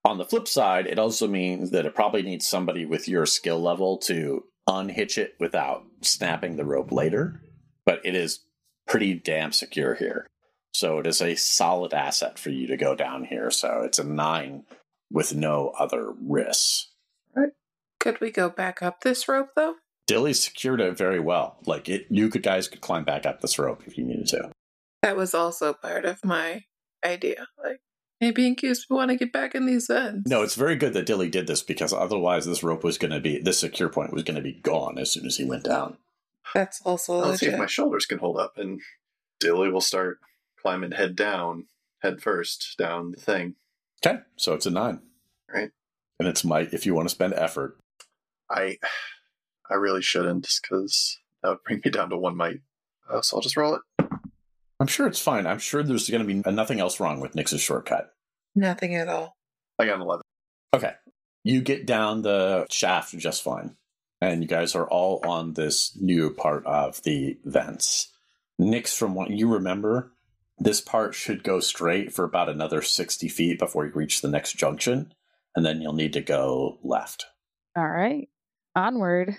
[0.06, 3.60] on the flip side, it also means that it probably needs somebody with your skill
[3.60, 7.42] level to unhitch it without snapping the rope later.
[7.84, 8.42] But it is
[8.88, 10.28] pretty damn secure here.
[10.76, 13.50] So it is a solid asset for you to go down here.
[13.50, 14.66] So it's a nine
[15.10, 16.90] with no other risks.
[18.00, 19.76] Could we go back up this rope though?
[20.12, 21.56] Dilly secured it very well.
[21.66, 24.52] Like it, you could guys could climb back up this rope if you needed to.
[25.04, 26.66] That was also part of my
[27.06, 27.48] idea.
[27.64, 27.80] Like
[28.20, 30.30] maybe in case we want to get back in these vents.
[30.30, 33.22] No, it's very good that Dilly did this because otherwise this rope was going to
[33.22, 35.96] be this secure point was going to be gone as soon as he went down.
[36.54, 38.58] That's also Let's see if my shoulders can hold up.
[38.58, 38.82] And
[39.40, 40.20] Dilly will start
[40.62, 41.68] climbing head down,
[42.02, 43.56] head first, down the thing.
[44.06, 45.00] Okay, so it's a nine,
[45.50, 45.70] Right.
[46.20, 47.78] And it's might if you want to spend effort.
[48.50, 48.78] I
[49.72, 52.62] I really shouldn't because that would bring me down to one might.
[53.10, 53.82] Uh, so I'll just roll it.
[54.80, 55.46] I'm sure it's fine.
[55.46, 58.14] I'm sure there's going to be nothing else wrong with Nix's shortcut.
[58.56, 59.38] Nothing at all.
[59.78, 60.24] I got an 11.
[60.74, 60.94] Okay.
[61.44, 63.76] You get down the shaft just fine.
[64.22, 68.12] And you guys are all on this new part of the vents.
[68.60, 70.12] Nix, from what you remember,
[70.60, 74.54] this part should go straight for about another 60 feet before you reach the next
[74.54, 75.14] junction.
[75.56, 77.26] And then you'll need to go left.
[77.76, 78.30] All right.
[78.76, 79.36] Onward.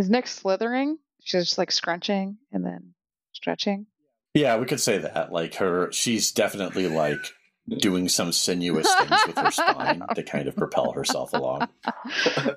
[0.00, 0.96] Is Nix slithering?
[1.22, 2.94] She's just like scrunching and then
[3.32, 3.84] stretching.
[4.32, 5.30] Yeah, we could say that.
[5.30, 7.18] Like her, she's definitely like
[7.68, 11.68] doing some sinuous things with her spine to kind of propel herself along.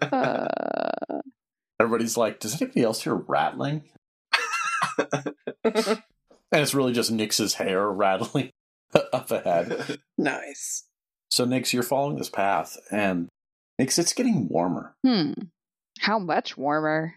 [0.02, 0.48] Uh,
[1.82, 3.84] Everybody's like, does anybody else hear rattling?
[5.66, 8.52] And it's really just Nix's hair rattling
[9.12, 9.98] up ahead.
[10.20, 10.84] Nice.
[11.32, 13.28] So, Nix, you're following this path, and
[13.80, 14.96] Nix, it's getting warmer.
[15.04, 15.32] hmm.
[16.00, 17.16] How much warmer?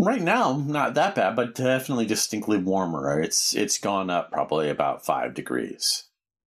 [0.00, 3.20] Right now, not that bad, but definitely distinctly warmer.
[3.20, 6.04] It's it's gone up probably about five degrees.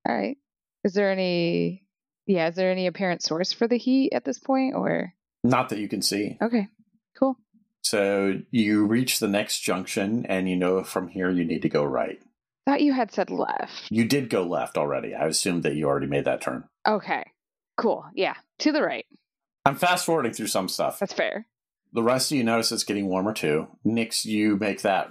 [0.07, 0.37] All right.
[0.83, 1.83] Is there any?
[2.27, 2.47] Yeah.
[2.47, 4.75] Is there any apparent source for the heat at this point?
[4.75, 6.37] Or Not that you can see.
[6.41, 6.69] okay,
[7.19, 7.35] cool.
[7.83, 11.83] So you reach the next junction, and you know from here you need to go
[11.83, 12.21] right.
[12.65, 13.87] Thought you had said left.
[13.89, 15.13] You did go left already.
[15.13, 16.63] I assumed that you already made that turn.
[16.87, 17.23] Okay.
[17.75, 18.05] Cool.
[18.13, 18.35] Yeah.
[18.59, 19.05] To the right.
[19.65, 20.99] I'm fast forwarding through some stuff.
[20.99, 21.47] That's fair.
[21.93, 23.67] The rest of you notice it's getting warmer too.
[23.83, 25.09] Nix, you make that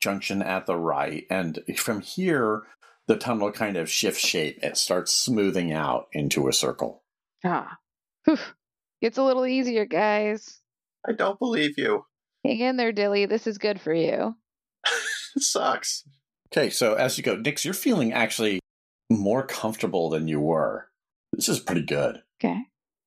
[0.00, 2.62] junction at the right, and from here,
[3.06, 4.58] the tunnel kind of shifts shape.
[4.62, 7.02] It starts smoothing out into a circle.
[7.44, 7.78] Ah.
[8.24, 8.38] Whew.
[9.02, 10.60] Gets a little easier, guys.
[11.06, 12.06] I don't believe you.
[12.44, 13.26] Hang in there, Dilly.
[13.26, 14.36] This is good for you.
[15.36, 16.04] It sucks.
[16.52, 18.60] Okay, so as you go, Nix, you're feeling actually
[19.10, 20.88] more comfortable than you were.
[21.32, 22.22] This is pretty good.
[22.38, 22.60] Okay.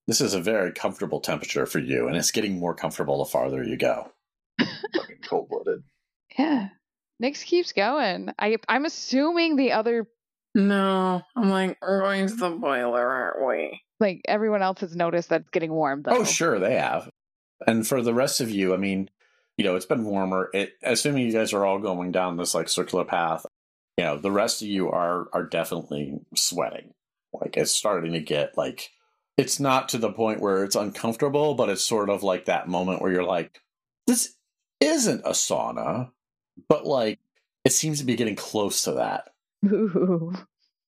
[0.08, 3.64] This is a very comfortable temperature for you, and it's getting more comfortable the farther
[3.64, 4.12] you go.
[4.60, 5.84] Fucking cold blooded.
[6.38, 6.70] Yeah.
[7.20, 8.32] Nix keeps going.
[8.40, 10.08] I I'm assuming the other
[10.56, 13.82] No, I'm like, we're going to the boiler, aren't we?
[14.00, 16.18] like everyone else has noticed that it's getting warm though.
[16.18, 17.10] Oh, sure, they have.
[17.66, 19.10] And for the rest of you, I mean,
[19.58, 20.50] you know, it's been warmer.
[20.54, 23.46] It, assuming you guys are all going down this like circular path,
[23.98, 26.94] you know, the rest of you are are definitely sweating.
[27.34, 28.92] Like it's starting to get like
[29.38, 33.02] it's not to the point where it's uncomfortable, but it's sort of like that moment
[33.02, 33.62] where you're like,
[34.08, 34.36] this
[34.80, 36.12] isn't a sauna,
[36.68, 37.20] but like
[37.64, 39.30] it seems to be getting close to that.
[39.66, 40.34] Ooh.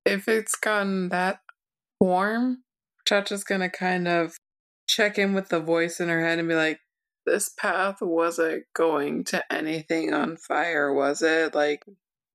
[0.05, 1.39] If it's gotten that
[1.99, 2.63] warm,
[3.05, 4.37] Chacha's gonna kind of
[4.87, 6.79] check in with the voice in her head and be like,
[7.25, 11.53] this path wasn't going to anything on fire, was it?
[11.53, 11.83] Like,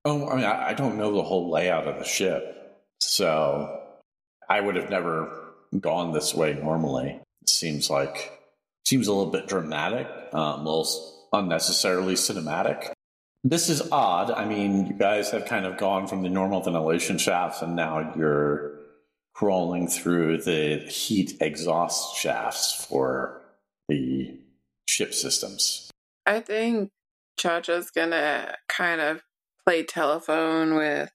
[0.05, 3.81] Oh, I mean, I, I don't know the whole layout of the ship, so
[4.49, 5.44] I would have never
[5.81, 7.21] gone this way normally.
[7.43, 8.33] It seems like
[8.85, 12.93] seems a little bit dramatic, um, a little unnecessarily cinematic.
[13.43, 14.31] This is odd.
[14.31, 18.15] I mean, you guys have kind of gone from the normal ventilation shafts, and now
[18.17, 18.79] you're
[19.35, 23.43] crawling through the heat exhaust shafts for
[23.89, 24.39] the
[24.89, 25.91] ship systems.
[26.25, 26.91] I think
[27.37, 29.23] Chacha's gonna kind of
[29.67, 31.11] play telephone with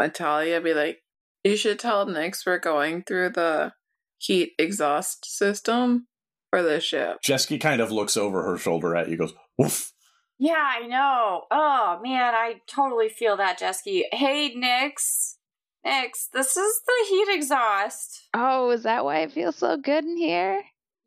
[0.00, 1.02] Natalia, be like,
[1.44, 3.72] you should tell Nix we're going through the
[4.18, 6.06] heat exhaust system
[6.50, 7.18] for the ship.
[7.22, 9.92] Jesky kind of looks over her shoulder at you, goes, "Woof."
[10.38, 11.44] Yeah, I know.
[11.50, 14.04] Oh man, I totally feel that, Jesky.
[14.12, 15.36] Hey, Nix.
[15.84, 18.28] Nix, this is the heat exhaust.
[18.34, 20.62] Oh, is that why it feels so good in here?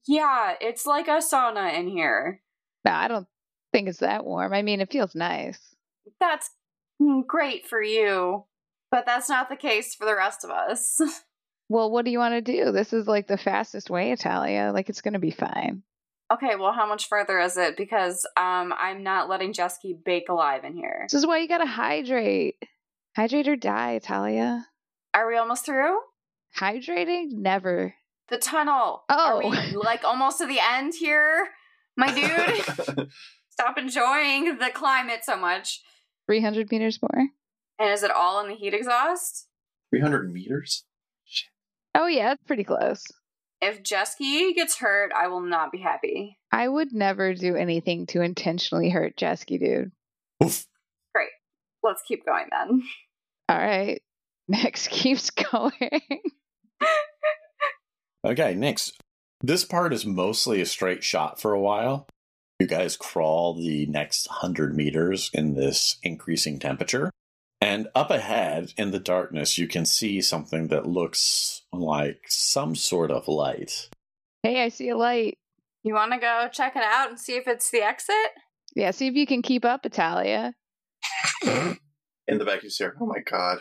[0.08, 2.41] Yeah, it's like a sauna in here.
[2.84, 3.28] No, I don't
[3.71, 4.54] think it's that warm.
[4.54, 5.76] I mean, it feels nice.
[6.19, 6.50] That's
[7.02, 8.45] mm, great for you,
[8.89, 11.00] but that's not the case for the rest of us.
[11.71, 12.71] Well, what do you want to do?
[12.73, 14.73] This is like the fastest way, Atalia.
[14.73, 15.84] Like it's going to be fine.
[16.34, 17.77] okay, well, how much further is it?
[17.77, 21.05] Because um, I'm not letting Jesky bake alive in here.
[21.05, 22.55] This is why you got to hydrate.
[23.15, 24.65] Hydrate or die, Atalia.
[25.13, 25.97] Are we almost through?
[26.60, 27.31] Hydrating?
[27.31, 27.93] Never.
[28.29, 29.03] The tunnel.
[29.10, 29.79] Are we Oh.
[29.84, 31.47] like almost to the end here,
[31.95, 33.07] my dude?
[33.49, 35.81] Stop enjoying the climate so much.
[36.27, 37.27] 300 meters more.
[37.79, 39.47] And is it all in the heat exhaust?
[39.93, 40.84] 300 meters?
[41.95, 43.06] Oh, yeah, it's pretty close.
[43.62, 46.38] If Jesky gets hurt, I will not be happy.
[46.51, 49.91] I would never do anything to intentionally hurt Jesky, dude.
[50.43, 50.65] Oof.
[51.13, 51.30] Great.
[51.84, 52.84] Let's keep going then.
[53.49, 54.01] All right.
[54.47, 55.71] Nix keeps going.
[58.23, 59.01] Okay, next.
[59.41, 62.08] This part is mostly a straight shot for a while.
[62.60, 67.10] You guys crawl the next 100 meters in this increasing temperature.
[67.62, 73.12] And up ahead in the darkness, you can see something that looks like some sort
[73.12, 73.89] of light.
[74.41, 75.38] hey, I see a light.
[75.84, 78.15] You want to go check it out and see if it's the exit?
[78.76, 80.54] Yeah, see if you can keep up, Atalia.
[81.43, 83.60] In the back, you see, oh my god.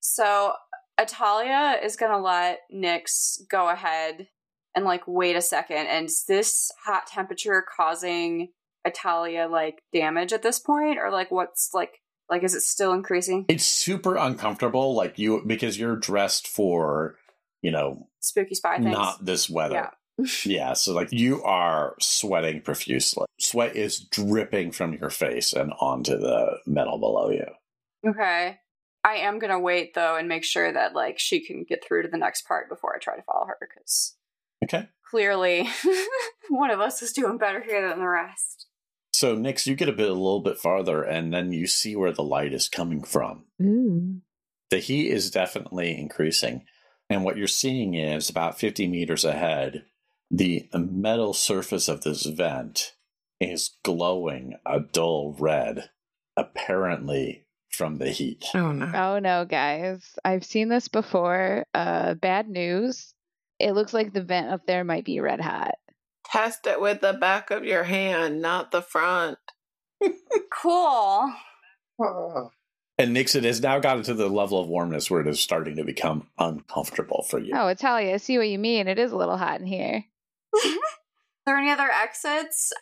[0.00, 0.52] So
[1.00, 4.28] Atalia is gonna let Nix go ahead
[4.74, 5.86] and like wait a second.
[5.86, 8.48] And is this hot temperature causing
[8.86, 13.44] Atalia, like damage at this point, or like what's like like is it still increasing?
[13.48, 17.16] It's super uncomfortable, like you, because you're dressed for,
[17.62, 18.90] you know, Spooky spy things.
[18.90, 19.74] not this weather.
[19.74, 19.90] Yeah.
[20.44, 23.26] Yeah, so like you are sweating profusely.
[23.40, 27.46] Sweat is dripping from your face and onto the metal below you.
[28.08, 28.58] Okay.
[29.02, 32.08] I am gonna wait though and make sure that like she can get through to
[32.08, 34.16] the next part before I try to follow her because
[34.62, 34.88] Okay.
[35.10, 35.68] clearly
[36.48, 38.66] one of us is doing better here than the rest.
[39.14, 42.10] So, Nix, you get a bit a little bit farther, and then you see where
[42.10, 43.44] the light is coming from.
[43.62, 44.16] Ooh.
[44.70, 46.64] The heat is definitely increasing,
[47.08, 49.84] and what you're seeing is about 50 meters ahead,
[50.32, 52.96] the metal surface of this vent
[53.40, 55.90] is glowing a dull red,
[56.36, 58.44] apparently from the heat.
[58.52, 58.90] Oh no.
[58.92, 60.16] Oh no, guys.
[60.24, 61.64] I've seen this before.
[61.72, 63.14] Uh bad news.
[63.60, 65.76] It looks like the vent up there might be red hot.
[66.34, 69.38] Test it with the back of your hand, not the front.
[70.62, 71.32] Cool.
[72.02, 72.48] Ah.
[72.98, 75.76] And Nix, it has now gotten to the level of warmness where it is starting
[75.76, 77.52] to become uncomfortable for you.
[77.54, 78.88] Oh, Atalia, I see what you mean.
[78.88, 80.04] It is a little hot in here.
[80.64, 80.70] Are
[81.46, 82.72] there any other exits?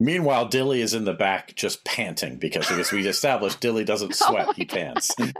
[0.00, 4.28] Meanwhile, Dilly is in the back just panting because, because we established Dilly doesn't Oh
[4.30, 5.14] sweat, my he pants.
[5.18, 5.32] When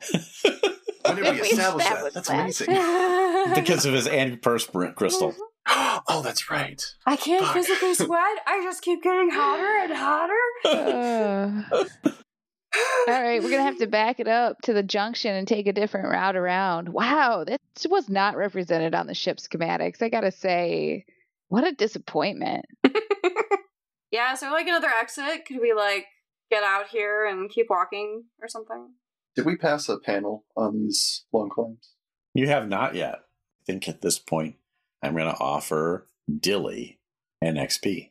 [1.17, 2.07] did we We establish that?
[2.07, 2.41] established That's that.
[2.41, 3.55] amazing.
[3.65, 5.35] because of his antiperspirant crystal.
[5.69, 6.83] oh, that's right.
[7.07, 7.55] I can't Fuck.
[7.55, 8.39] physically sweat.
[8.47, 10.35] I just keep getting hotter and hotter.
[10.65, 11.85] Uh,
[13.09, 15.73] all right, we're gonna have to back it up to the junction and take a
[15.73, 16.89] different route around.
[16.89, 20.03] Wow, that was not represented on the ship schematics.
[20.03, 21.05] I gotta say,
[21.49, 22.65] what a disappointment.
[24.11, 25.45] yeah, is there like another exit?
[25.47, 26.07] Could we like
[26.51, 28.95] get out here and keep walking or something?
[29.37, 31.93] Did we pass a panel on these long climbs?
[32.35, 33.15] You have not yet.
[33.17, 34.57] I think at this point,
[35.03, 36.07] I'm going to offer
[36.41, 36.99] Dilly
[37.41, 38.11] an XP.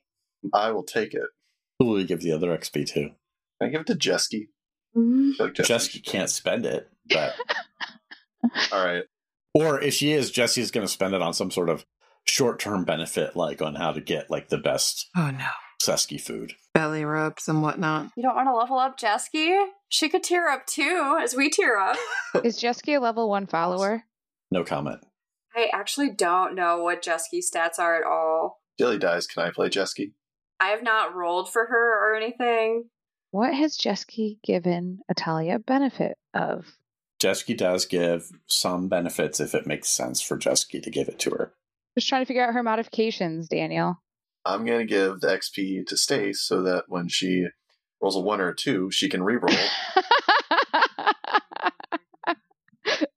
[0.53, 1.27] I will take it.
[1.79, 3.01] Who will you give the other XP to?
[3.03, 3.13] Can
[3.61, 4.49] I give it to Jesky?
[4.95, 5.41] Mm-hmm.
[5.41, 7.33] I like Jesky can't spend it, but
[8.73, 9.03] All right.
[9.53, 11.85] or if she is, Jesse's going to spend it on some sort of
[12.25, 15.47] short-term benefit, like on how to get like the best Oh no.
[15.83, 16.53] Jesky food.
[16.73, 18.09] Belly rubs and whatnot.
[18.15, 19.55] You don't want to level up Jesky?
[19.89, 21.97] She could tear up too, as we tear up.
[22.43, 24.03] Is Jesky a level one follower?
[24.51, 24.99] No comment.
[25.55, 28.61] I actually don't know what Jesky's stats are at all.
[28.77, 29.27] Dilly dies.
[29.27, 30.13] Can I play Jesky?
[30.59, 32.89] I have not rolled for her or anything.
[33.31, 36.65] What has Jesky given Atalia benefit of?
[37.19, 41.29] Jesky does give some benefits if it makes sense for Jesky to give it to
[41.31, 41.53] her.
[41.95, 44.01] Just trying to figure out her modifications, Daniel.
[44.45, 47.47] I'm going to give the XP to Stace so that when she
[48.01, 49.55] rolls a one or a two, she can reroll.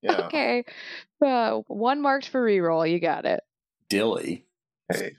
[0.11, 0.27] Yeah.
[0.27, 0.65] Okay.
[1.25, 2.91] Uh, one marked for reroll.
[2.91, 3.41] You got it.
[3.89, 4.45] Dilly,
[4.93, 5.13] Hey,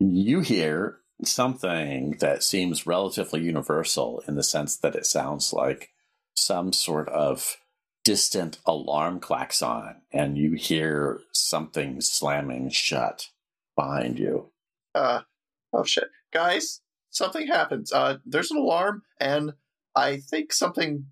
[0.00, 5.90] you hear something that seems relatively universal in the sense that it sounds like
[6.34, 7.58] some sort of
[8.04, 13.28] distant alarm klaxon, and you hear something slamming shut
[13.76, 14.50] behind you.
[14.96, 15.20] uh,
[15.72, 16.80] oh shit, guys,
[17.10, 17.92] something happens.
[17.92, 19.52] Uh, there's an alarm, and
[19.94, 21.06] I think something.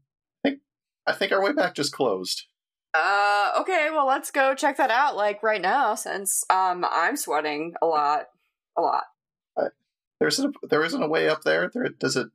[0.45, 0.61] I think
[1.07, 2.47] I think our way back just closed.
[2.93, 7.75] Uh, okay, well, let's go check that out, like, right now, since, um, I'm sweating
[7.81, 8.27] a lot.
[8.77, 9.05] a lot.
[10.19, 11.71] There isn't a, there isn't a way up there.
[11.73, 12.27] There does it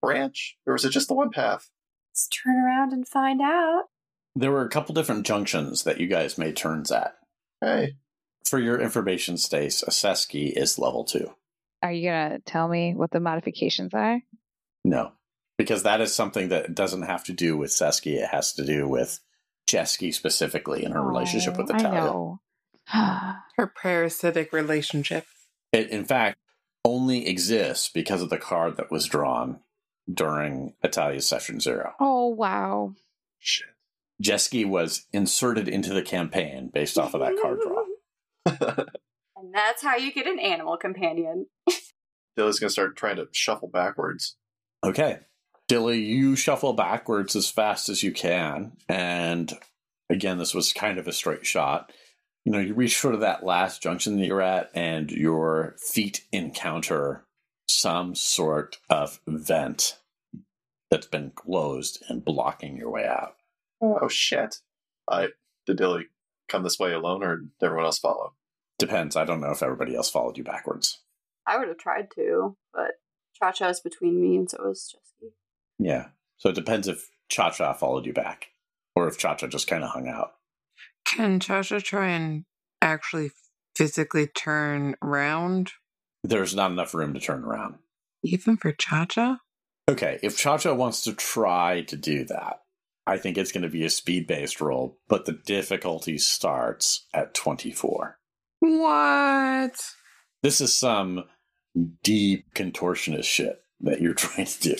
[0.00, 1.68] branch, or is it just the one path?
[2.10, 3.84] Let's turn around and find out.
[4.34, 7.16] There were a couple different junctions that you guys made turns at.
[7.60, 7.96] Hey,
[8.46, 11.34] For your information, Stace, a Jesky is level two.
[11.82, 14.22] Are you gonna tell me what the modifications are?
[14.82, 15.12] No,
[15.58, 18.16] because that is something that doesn't have to do with Jesky.
[18.16, 19.20] It has to do with
[19.66, 21.92] Jesky specifically and her relationship with Oh, I Atalia.
[22.04, 22.40] know.
[23.56, 25.26] Her parasitic relationship.
[25.72, 26.38] It, in fact,
[26.84, 29.60] only exists because of the card that was drawn
[30.12, 31.94] during Atalia's session zero.
[31.98, 32.92] oh wow.
[33.38, 33.68] shit.
[34.20, 38.84] Jesky was inserted into the campaign based off of that card draw.
[39.36, 41.46] And that's how you get an animal companion.
[42.36, 44.36] Dilly's gonna start trying to shuffle backwards.
[44.82, 45.18] Okay.
[45.68, 48.72] Dilly, you shuffle backwards as fast as you can.
[48.88, 49.52] And
[50.10, 51.92] again, this was kind of a straight shot.
[52.44, 56.24] You know, you reach sort of that last junction that you're at, and your feet
[56.30, 57.24] encounter
[57.66, 59.98] some sort of vent
[60.90, 63.36] that's been closed and blocking your way out.
[63.80, 64.56] Oh shit!
[65.08, 65.28] I
[65.66, 66.08] did Dilly
[66.48, 68.34] come this way alone, or did everyone else follow?
[68.78, 69.16] Depends.
[69.16, 71.00] I don't know if everybody else followed you backwards.
[71.46, 72.92] I would have tried to, but
[73.34, 75.32] Cha Cha's between me and so is Jessie.
[75.78, 76.08] Yeah.
[76.38, 78.46] So it depends if Cha Cha followed you back
[78.96, 80.32] or if Cha Cha just kind of hung out.
[81.04, 82.44] Can Cha Cha try and
[82.82, 83.30] actually
[83.76, 85.72] physically turn around,
[86.22, 87.76] There's not enough room to turn around.
[88.22, 89.38] even for Cha Cha?
[89.88, 92.60] Okay, if Cha Cha wants to try to do that,
[93.06, 97.34] I think it's going to be a speed based roll, but the difficulty starts at
[97.34, 98.18] 24.
[98.60, 99.78] What?
[100.42, 101.24] This is some
[102.02, 104.74] deep contortionist shit that you're trying to do.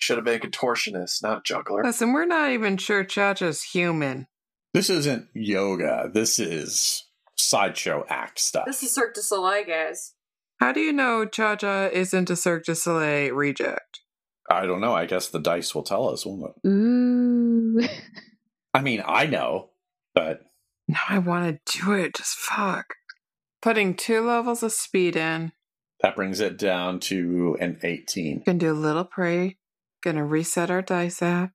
[0.00, 1.84] Should have been a contortionist, not a juggler.
[1.84, 4.26] Listen, we're not even sure Cha Cha's human.
[4.74, 8.64] This isn't yoga, this is sideshow act stuff.
[8.66, 10.14] This is Cirque du Soleil, guys.
[10.58, 14.00] How do you know Cha Cha isn't a Cirque du Soleil reject?
[14.50, 14.94] I don't know.
[14.94, 16.68] I guess the dice will tell us, won't it?
[16.68, 17.80] Ooh.
[18.74, 19.70] I mean, I know,
[20.14, 20.40] but
[20.88, 22.14] Now I want to do it.
[22.14, 22.86] Just fuck.
[23.62, 25.52] Putting two levels of speed in.
[26.02, 28.44] that brings it down to an 18.
[28.46, 29.56] Gonna do a little pray.
[30.02, 31.52] Gonna reset our dice app.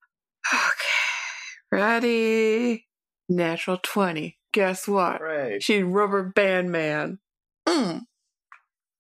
[0.54, 1.72] Okay.
[1.72, 2.86] Ready?
[3.28, 4.38] Natural 20.
[4.54, 5.18] Guess what?
[5.20, 5.60] Hooray!
[5.60, 7.20] She rubber band man.
[7.68, 8.04] Mm.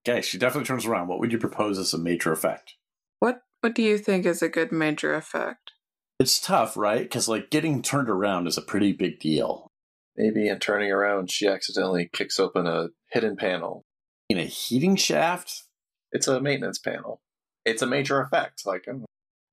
[0.07, 1.07] Okay, she definitely turns around.
[1.07, 2.73] What would you propose as a major effect?
[3.19, 5.71] What what do you think is a good major effect?
[6.19, 7.01] It's tough, right?
[7.01, 9.67] Because like getting turned around is a pretty big deal.
[10.17, 13.83] Maybe in turning around, she accidentally kicks open a hidden panel.
[14.29, 15.63] In a heating shaft?
[16.11, 17.21] It's a maintenance panel.
[17.65, 18.65] It's a major effect.
[18.65, 19.04] Like, I'm-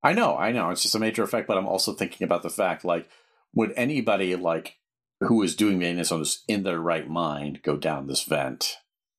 [0.03, 0.71] I know, I know.
[0.71, 3.09] It's just a major effect, but I'm also thinking about the fact like,
[3.55, 4.77] would anybody like
[5.21, 8.79] who is doing maintenance on this in their right mind go down this vent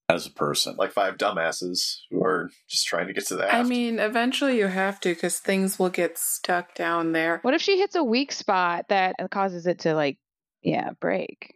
[0.10, 0.76] as a person?
[0.78, 4.68] like five dumbasses who are just trying to get to the I mean, eventually you
[4.68, 7.40] have to because things will get stuck down there.
[7.44, 10.18] what if she hits a weak spot that causes it to like,
[10.62, 11.54] yeah, break?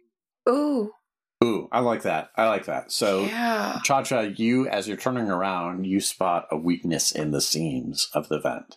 [0.48, 0.92] Ooh.
[1.44, 2.30] Ooh, I like that.
[2.36, 2.90] I like that.
[2.90, 3.78] So yeah.
[3.84, 8.28] Cha Cha, you as you're turning around, you spot a weakness in the seams of
[8.28, 8.76] the vent.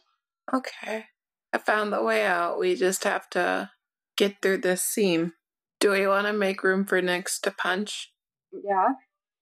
[0.54, 1.06] Okay.
[1.54, 2.60] I found the way out.
[2.60, 3.72] We just have to
[4.18, 5.34] get through this seam.
[5.80, 8.12] Do we want to make room for Nix to punch?
[8.52, 8.90] Yeah,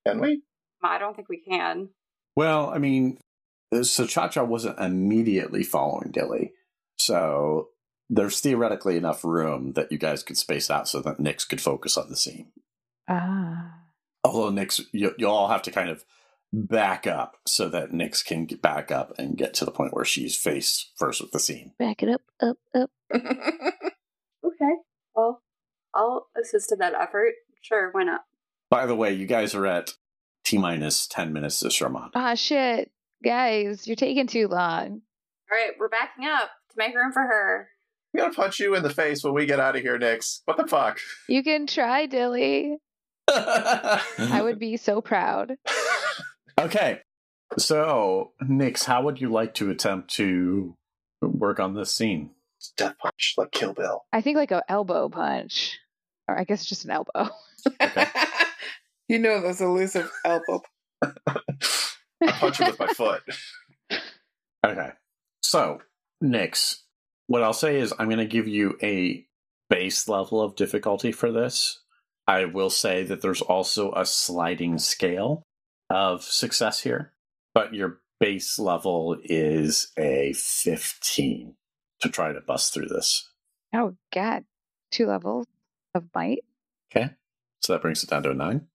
[0.07, 0.41] Can we?
[0.83, 1.89] I don't think we can.
[2.35, 3.17] Well, I mean,
[3.81, 6.53] so Cha Cha wasn't immediately following Dilly.
[6.97, 7.69] So
[8.09, 11.97] there's theoretically enough room that you guys could space out so that Nix could focus
[11.97, 12.47] on the seam.
[13.07, 13.73] Ah.
[14.23, 16.03] Although Nix, you, you'll all have to kind of
[16.51, 20.05] back up so that Nix can get back up and get to the point where
[20.05, 21.73] she's face first with the scene.
[21.77, 22.89] Back it up, up, up.
[24.61, 24.73] Okay.
[25.15, 25.41] Well,
[25.93, 27.33] I'll assist in that effort.
[27.61, 28.21] Sure, why not?
[28.69, 29.93] By the way, you guys are at
[30.43, 32.09] T minus 10 minutes to Sherman.
[32.15, 32.91] Ah, shit.
[33.23, 35.01] Guys, you're taking too long.
[35.51, 37.69] All right, we're backing up to make room for her.
[38.13, 40.41] I'm gonna punch you in the face when we get out of here, Nix.
[40.45, 40.99] What the fuck?
[41.27, 42.77] You can try, Dilly.
[43.27, 45.55] I would be so proud.
[46.59, 46.99] Okay.
[47.57, 50.75] So, Nix, how would you like to attempt to
[51.21, 52.31] work on this scene?
[52.75, 54.03] Death punch, like Kill Bill.
[54.11, 55.79] I think like a elbow punch.
[56.27, 57.29] Or I guess just an elbow.
[59.07, 60.61] you know those elusive elbow.
[61.01, 63.23] I punch her with my foot.
[64.65, 64.89] Okay.
[65.41, 65.79] So,
[66.19, 66.83] Nix,
[67.27, 69.25] what I'll say is I'm going to give you a
[69.69, 71.79] base level of difficulty for this.
[72.27, 75.47] I will say that there's also a sliding scale
[75.89, 77.13] of success here,
[77.53, 81.55] but your base level is a 15
[82.01, 83.29] to try to bust through this.
[83.73, 84.45] Oh, God.
[84.91, 85.45] Two levels
[85.95, 86.39] of might.
[86.91, 87.11] Okay.
[87.61, 88.67] So that brings it down to a nine.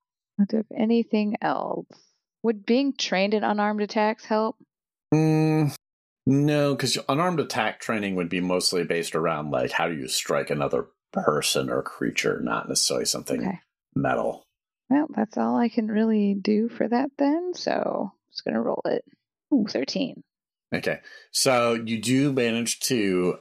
[0.76, 1.86] Anything else.
[2.42, 4.56] Would being trained in unarmed attacks help?
[5.12, 5.74] Mm,
[6.26, 10.50] no, because unarmed attack training would be mostly based around like how do you strike
[10.50, 13.60] another person or creature, not necessarily something Okay.
[13.94, 14.43] metal.
[14.90, 17.52] Well, that's all I can really do for that then.
[17.54, 19.04] So I'm just gonna roll it.
[19.52, 20.22] Ooh, 13.
[20.74, 20.98] Okay,
[21.30, 23.38] so you do manage to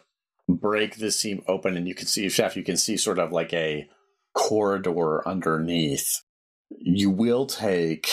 [0.48, 3.54] break the seam open, and you can see, Chef, you can see sort of like
[3.54, 3.88] a
[4.36, 6.22] corridor underneath.
[6.70, 8.08] You will take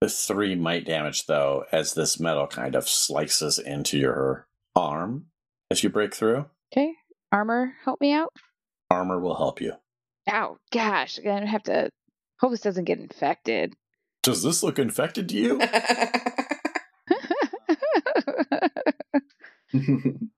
[0.00, 5.26] the three might damage, though, as this metal kind of slices into your arm
[5.70, 6.46] as you break through.
[6.72, 6.94] Okay.
[7.32, 8.32] Armor, help me out.
[8.90, 9.74] Armor will help you.
[10.30, 11.90] Ow, gosh, I'm gonna have to
[12.40, 13.74] hope this doesn't get infected.
[14.22, 15.60] Does this look infected to you?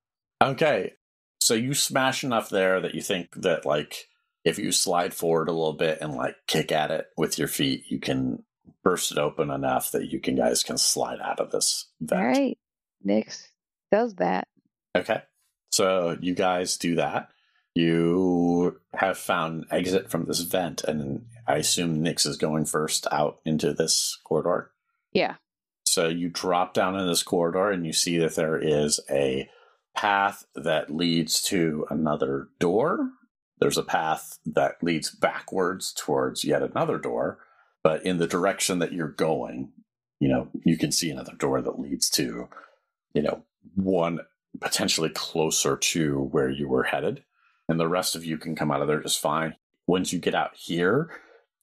[0.42, 0.94] Okay.
[1.40, 4.09] So you smash enough there that you think that like
[4.44, 7.84] if you slide forward a little bit and like kick at it with your feet,
[7.88, 8.42] you can
[8.82, 12.20] burst it open enough that you can guys can slide out of this vent.
[12.20, 12.59] All right.
[13.05, 13.48] Nix
[13.92, 14.48] does that.
[14.96, 15.22] Okay.
[15.70, 17.30] So you guys do that.
[17.75, 23.41] You have found exit from this vent, and I assume Nix is going first out
[23.45, 24.70] into this corridor.
[25.12, 25.37] Yeah.
[25.85, 29.49] So you drop down in this corridor and you see that there is a
[29.95, 33.11] path that leads to another door.
[33.59, 37.39] There's a path that leads backwards towards yet another door,
[37.83, 39.73] but in the direction that you're going,
[40.18, 42.49] you know, you can see another door that leads to,
[43.12, 43.45] you know,
[43.75, 44.20] one
[44.61, 47.23] potentially closer to where you were headed.
[47.73, 49.57] And the rest of you can come out of there just fine.
[49.87, 51.11] Once you get out here,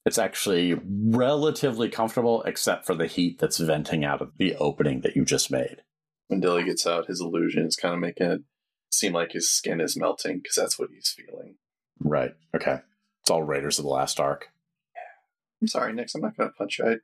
[0.07, 5.15] it's actually relatively comfortable, except for the heat that's venting out of the opening that
[5.15, 5.83] you just made.
[6.27, 8.41] when Dilly gets out, his illusion is kind of making it
[8.89, 11.57] seem like his skin is melting because that's what he's feeling.
[11.99, 12.31] Right.
[12.55, 12.79] Okay.
[13.21, 14.47] It's all Raiders of the Last Ark.
[15.61, 16.15] I'm sorry, Nix.
[16.15, 16.85] I'm not going to punch you.
[16.85, 16.95] I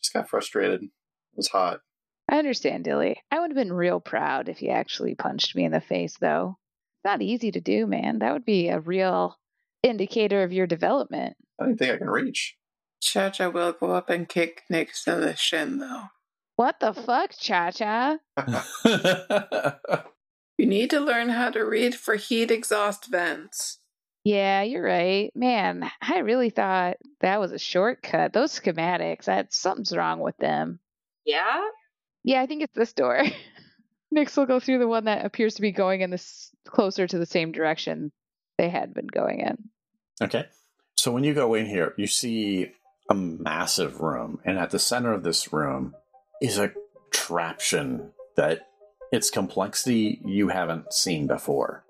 [0.00, 0.84] just got frustrated.
[0.84, 0.90] It
[1.34, 1.80] was hot.
[2.28, 3.20] I understand, Dilly.
[3.32, 6.58] I would have been real proud if you actually punched me in the face, though.
[7.02, 8.20] It's not easy to do, man.
[8.20, 9.38] That would be a real
[9.82, 11.36] indicator of your development.
[11.60, 12.56] I don't think I can reach.
[13.00, 16.04] Cha Cha will go up and kick Nix in the shin, though.
[16.54, 18.18] What the fuck, Cha Cha?
[20.58, 23.78] You need to learn how to read for heat exhaust vents.
[24.22, 25.32] Yeah, you're right.
[25.34, 28.32] Man, I really thought that was a shortcut.
[28.32, 30.78] Those schematics, that something's wrong with them.
[31.24, 31.60] Yeah?
[32.22, 33.24] Yeah, I think it's this door.
[34.12, 37.18] Nix will go through the one that appears to be going in this closer to
[37.18, 38.12] the same direction
[38.58, 39.70] they had been going in.
[40.22, 40.44] okay.
[40.96, 42.70] So when you go in here, you see
[43.10, 45.94] a massive room, and at the center of this room
[46.40, 46.70] is a
[47.12, 48.68] contraption that
[49.10, 51.84] its complexity you haven't seen before.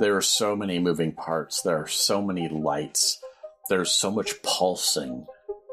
[0.00, 3.18] There are so many moving parts, there are so many lights,
[3.68, 5.26] there's so much pulsing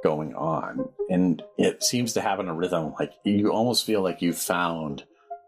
[0.03, 4.33] going on, and it seems to have a rhythm like you almost feel like you
[4.33, 5.03] found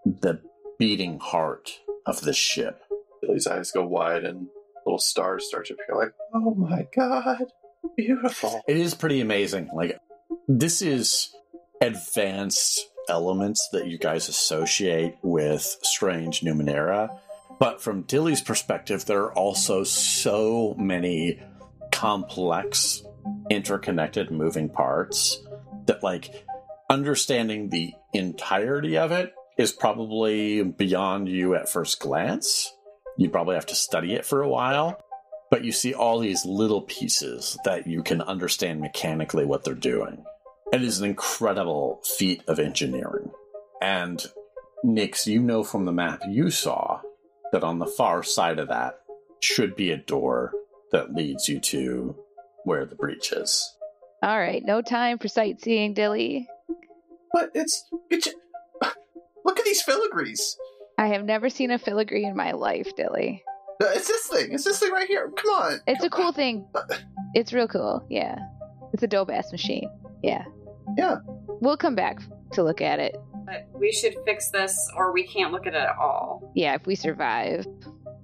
[0.06, 0.42] the
[0.78, 2.84] beating heart of the ship.
[3.22, 4.48] Dilly's eyes go wide and
[4.86, 7.52] little stars start to appear like, oh my god,
[7.98, 8.62] beautiful.
[8.68, 9.70] It is pretty amazing.
[9.74, 10.00] Like
[10.48, 11.34] this is
[11.82, 17.18] advanced elements that you guys associate with strange Numenera.
[17.60, 21.40] But from Dilly's perspective, there are also so many
[21.92, 23.02] complex,
[23.50, 25.42] interconnected moving parts
[25.86, 26.46] that like
[26.90, 32.72] understanding the entirety of it is probably beyond you at first glance.
[33.18, 35.02] You'd probably have to study it for a while
[35.56, 40.24] but you see all these little pieces that you can understand mechanically what they're doing.
[40.74, 43.32] It is an incredible feat of engineering.
[43.82, 44.26] And
[44.84, 47.02] Nix, you know from the map you saw
[47.52, 49.00] that on the far side of that
[49.40, 50.52] should be a door
[50.92, 52.16] that leads you to
[52.64, 53.76] where the breach is.
[54.24, 56.48] All right, no time for sightseeing, Dilly.
[57.32, 58.30] But it's, it's
[59.46, 60.56] look at these filigrees.
[60.98, 63.44] I have never seen a filigree in my life, Dilly.
[63.82, 64.54] Uh, It's this thing.
[64.54, 65.30] It's this thing right here.
[65.36, 65.80] Come on.
[65.88, 66.68] It's a cool thing.
[67.34, 68.06] It's real cool.
[68.10, 68.38] Yeah.
[68.94, 69.90] It's a dope ass machine.
[70.24, 70.46] Yeah.
[70.98, 71.18] Yeah.
[71.60, 72.20] We'll come back
[72.54, 73.18] to look at it.
[73.46, 76.50] But we should fix this or we can't look at it at all.
[76.56, 77.68] Yeah, if we survive.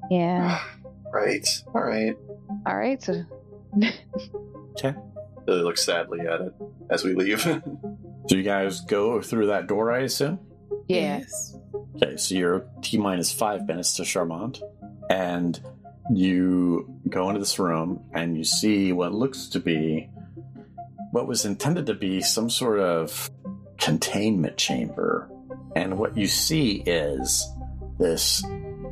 [0.10, 0.62] Yeah.
[1.14, 1.46] right.
[1.76, 2.16] All right.
[2.66, 3.02] All right.
[3.04, 3.22] So
[4.80, 4.96] Okay.
[5.46, 6.54] Dilly looks sadly at it
[6.90, 7.46] as we leave.
[8.30, 10.40] So you guys go through that door, I assume?
[10.96, 11.56] Yes.
[11.96, 14.62] Okay, so you're T minus five minutes to Charmant,
[15.10, 15.60] and
[16.14, 20.10] you go into this room and you see what looks to be
[21.12, 23.30] what was intended to be some sort of
[23.78, 25.30] containment chamber.
[25.76, 27.46] And what you see is
[28.00, 28.44] this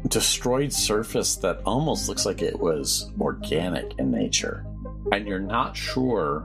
[0.08, 4.66] destroyed surface that almost looks like it was organic in nature.
[5.12, 6.42] And you're not sure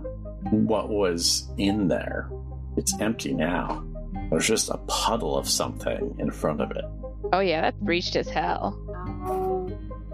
[0.50, 2.30] what was in there.
[2.76, 3.84] It's empty now.
[4.30, 6.84] There's just a puddle of something in front of it.
[7.32, 8.78] Oh yeah, that's breached as hell.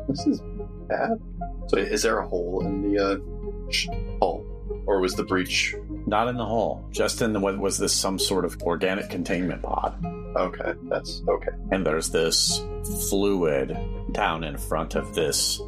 [0.08, 0.40] This is
[0.88, 1.20] bad.
[1.68, 3.88] So is there a hole in the uh, sh-
[4.18, 4.44] hull,
[4.86, 5.74] or was the breach?
[6.06, 9.62] Not in the hole, just in the what was this some sort of organic containment
[9.62, 10.04] pod.
[10.36, 11.50] Okay, that's okay.
[11.72, 12.62] And there's this
[13.08, 13.76] fluid
[14.12, 15.61] down in front of this.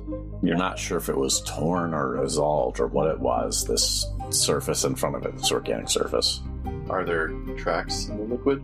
[0.42, 3.64] You're not sure if it was torn or resolved or what it was.
[3.64, 6.40] This surface in front of it, this organic surface.
[6.88, 8.62] Are there tracks in the liquid?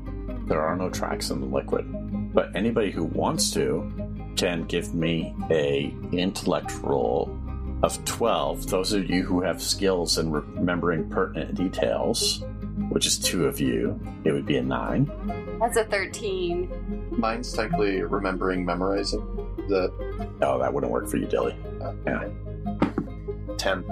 [0.48, 1.86] There are no tracks in the liquid.
[2.34, 3.90] But anybody who wants to
[4.36, 7.36] can give me a intellect roll
[7.82, 8.68] of 12.
[8.68, 12.44] Those of you who have skills in remembering pertinent details,
[12.90, 15.58] which is two of you, it would be a 9.
[15.60, 17.08] That's a 13.
[17.10, 19.20] Mine's technically remembering, memorizing.
[19.68, 19.92] The
[20.42, 21.56] Oh, that wouldn't work for you, Dilly.
[21.82, 22.28] uh, Yeah.
[23.58, 23.84] ten.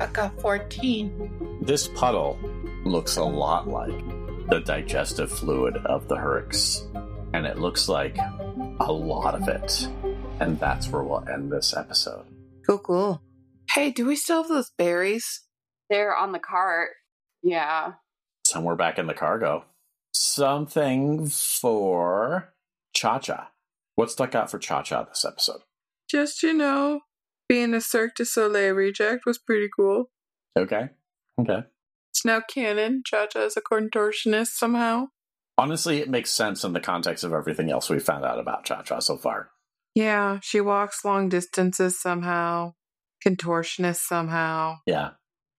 [0.00, 1.58] I got 14.
[1.62, 2.38] This puddle
[2.84, 4.04] looks a lot like
[4.48, 6.82] the digestive fluid of the Hurricks,
[7.32, 8.16] and it looks like
[8.80, 9.88] a lot of it.
[10.40, 12.26] And that's where we'll end this episode.
[12.66, 13.22] Cool, cool.
[13.72, 15.42] Hey, do we still have those berries?
[15.90, 16.90] They're on the cart.
[17.42, 17.92] Yeah.
[18.46, 19.64] Somewhere back in the cargo.
[20.12, 22.54] Something for
[22.94, 23.50] Cha Cha.
[23.94, 25.60] What stuck out for Cha Cha this episode?
[26.10, 27.00] Just, you know,
[27.48, 30.10] being a Cirque du Soleil reject was pretty cool.
[30.56, 30.90] Okay.
[31.40, 31.64] Okay.
[32.14, 33.02] It's now canon.
[33.04, 35.06] Cha Cha is a contortionist somehow.
[35.58, 38.82] Honestly, it makes sense in the context of everything else we found out about Cha
[38.82, 39.50] Cha so far.
[39.96, 42.74] Yeah, she walks long distances somehow.
[43.26, 44.76] Contortionist somehow.
[44.86, 45.10] Yeah.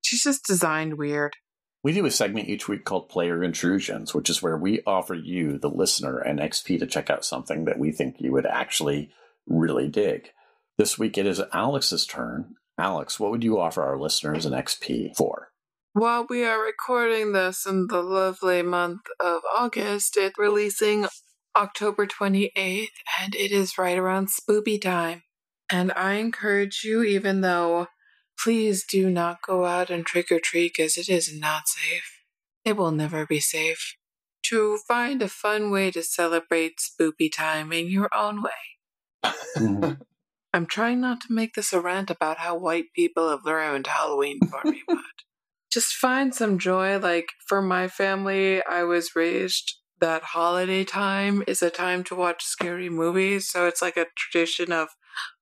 [0.01, 1.35] She's just designed weird.
[1.83, 5.59] We do a segment each week called Player Intrusions, which is where we offer you,
[5.59, 9.11] the listener, an XP to check out something that we think you would actually
[9.45, 10.29] really dig.
[10.77, 12.55] This week it is Alex's turn.
[12.79, 15.49] Alex, what would you offer our listeners an XP for?
[15.95, 21.07] While we are recording this in the lovely month of August, it's releasing
[21.55, 22.87] October 28th,
[23.21, 25.23] and it is right around spoopy time.
[25.71, 27.87] And I encourage you, even though
[28.37, 32.23] please do not go out and trick or treat because it is not safe.
[32.65, 33.95] It will never be safe.
[34.47, 39.31] To find a fun way to celebrate spoopy time in your own way.
[40.53, 44.39] I'm trying not to make this a rant about how white people have ruined Halloween
[44.41, 44.97] for me, but
[45.75, 46.97] just find some joy.
[46.97, 52.43] Like for my family, I was raised that holiday time is a time to watch
[52.43, 53.49] scary movies.
[53.49, 54.87] So it's like a tradition of,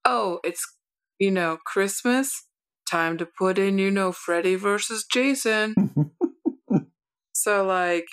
[0.04, 0.66] oh, it's,
[1.20, 2.48] you know, Christmas,
[2.90, 5.76] time to put in, you know, Freddy versus Jason.
[7.34, 8.06] so like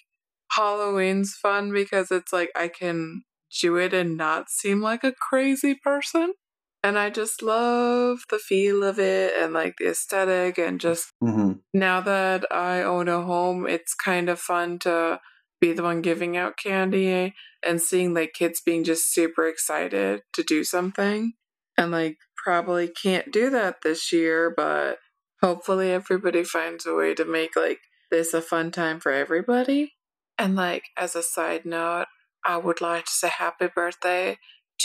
[0.52, 3.22] Halloween's fun because it's like I can
[3.62, 6.34] do it and not seem like a crazy person.
[6.82, 11.52] And I just love the feel of it and like the aesthetic and just mm-hmm.
[11.74, 15.20] now that I own a home, it's kind of fun to
[15.60, 20.42] be the one giving out candy and seeing like kids being just super excited to
[20.42, 21.34] do something.
[21.76, 24.98] And like probably can't do that this year, but
[25.42, 29.94] hopefully everybody finds a way to make like this a fun time for everybody.
[30.38, 32.06] And like as a side note,
[32.44, 34.38] I would like to say happy birthday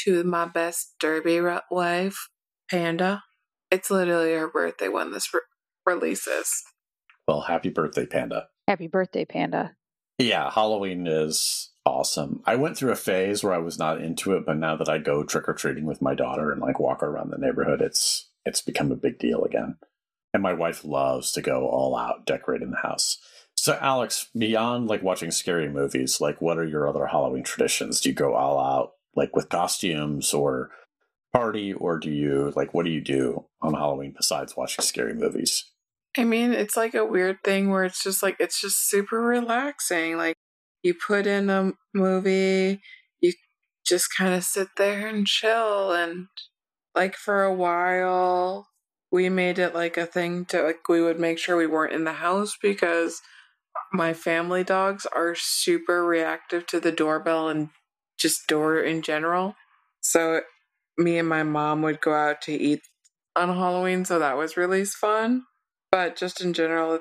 [0.03, 1.41] to my best derby
[1.71, 2.27] wife,
[2.69, 3.23] Panda.
[3.71, 5.41] It's literally her birthday when this re-
[5.85, 6.49] releases.
[7.27, 8.47] Well, happy birthday, Panda.
[8.67, 9.75] Happy birthday, Panda.
[10.17, 12.41] Yeah, Halloween is awesome.
[12.45, 14.97] I went through a phase where I was not into it, but now that I
[14.97, 18.61] go trick or treating with my daughter and like walk around the neighborhood, it's it's
[18.61, 19.77] become a big deal again.
[20.33, 23.17] And my wife loves to go all out decorating the house.
[23.55, 28.01] So Alex, beyond like watching scary movies, like what are your other Halloween traditions?
[28.01, 30.71] Do you go all out like with costumes or
[31.33, 35.65] party or do you like what do you do on Halloween besides watching scary movies?
[36.17, 40.17] I mean, it's like a weird thing where it's just like it's just super relaxing.
[40.17, 40.35] Like
[40.81, 42.81] you put in a movie,
[43.19, 43.33] you
[43.85, 46.27] just kind of sit there and chill and
[46.95, 48.67] like for a while
[49.11, 52.03] we made it like a thing to like we would make sure we weren't in
[52.03, 53.21] the house because
[53.93, 57.69] my family dogs are super reactive to the doorbell and
[58.17, 59.55] just door in general.
[60.01, 60.41] So
[60.97, 62.81] me and my mom would go out to eat
[63.35, 65.43] on Halloween, so that was really fun.
[65.91, 66.99] But just in general,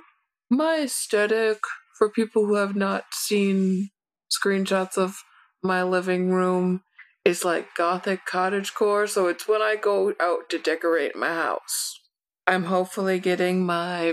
[0.50, 1.58] my aesthetic
[1.98, 3.90] for people who have not seen
[4.30, 5.16] screenshots of
[5.62, 6.82] my living room
[7.24, 12.00] is like gothic cottage core, so it's when I go out to decorate my house.
[12.46, 14.12] I'm hopefully getting my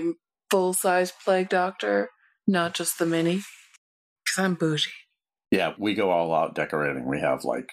[0.49, 2.10] full size plague doctor,
[2.47, 3.41] not just the mini,
[4.24, 4.91] because I'm bougie.
[5.52, 7.06] Yeah, we go all out decorating.
[7.06, 7.72] We have like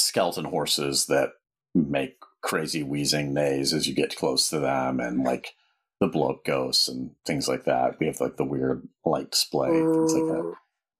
[0.00, 1.30] skeleton horses that
[1.74, 5.54] make crazy wheezing neighs as you get close to them, and like
[6.00, 7.98] the blow up ghosts and things like that.
[7.98, 10.54] We have like the weird light display, things like that.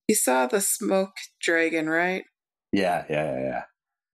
[0.09, 2.25] You saw the smoke dragon, right?
[2.73, 3.63] Yeah, yeah, yeah, yeah.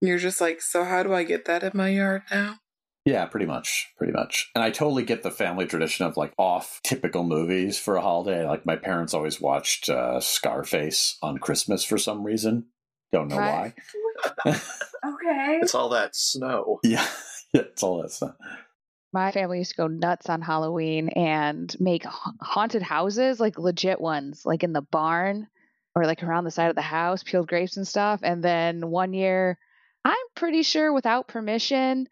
[0.01, 2.57] You're just like, so how do I get that in my yard now?
[3.05, 4.51] Yeah, pretty much, pretty much.
[4.55, 8.47] And I totally get the family tradition of like off typical movies for a holiday.
[8.47, 12.67] Like my parents always watched uh, Scarface on Christmas for some reason.
[13.13, 13.75] Don't know Right.
[14.45, 14.53] why.
[15.05, 15.59] Okay.
[15.61, 16.79] It's all that snow.
[16.85, 17.05] yeah,
[17.53, 18.35] yeah, it's all that snow.
[19.13, 24.43] My family used to go nuts on Halloween and make haunted houses, like legit ones,
[24.47, 25.49] like in the barn
[25.97, 28.21] or like around the side of the house, peeled grapes and stuff.
[28.23, 29.59] And then one year,
[30.05, 32.07] I'm pretty sure without permission,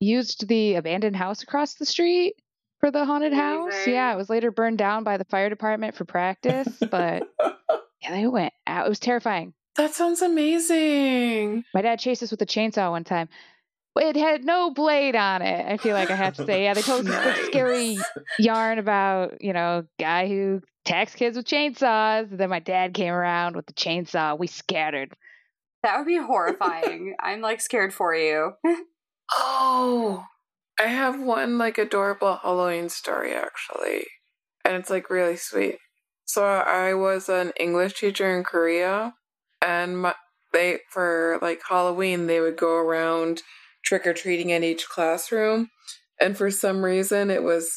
[0.00, 2.34] used the abandoned house across the street
[2.80, 3.72] for the haunted house.
[3.74, 3.94] Amazing.
[3.94, 7.22] Yeah, it was later burned down by the fire department for practice, but
[8.02, 8.86] yeah, they went out.
[8.86, 9.54] It was terrifying.
[9.76, 11.64] That sounds amazing.
[11.74, 13.28] My dad chased us with a chainsaw one time.
[13.98, 15.64] It had no blade on it.
[15.66, 17.46] I feel like I have to say, yeah, they told us this Nice.
[17.46, 17.98] scary
[18.38, 22.30] yarn about you know guy who attacks kids with chainsaws.
[22.30, 24.38] And then my dad came around with the chainsaw.
[24.38, 25.14] We scattered.
[25.82, 27.14] That would be horrifying.
[27.20, 28.52] I'm like scared for you.
[29.34, 30.24] Oh,
[30.78, 34.04] I have one like adorable Halloween story actually,
[34.64, 35.78] and it's like really sweet.
[36.24, 39.14] So I was an English teacher in Korea,
[39.62, 40.14] and my,
[40.52, 43.42] they for like Halloween they would go around
[43.84, 45.70] trick or treating in each classroom,
[46.20, 47.70] and for some reason it was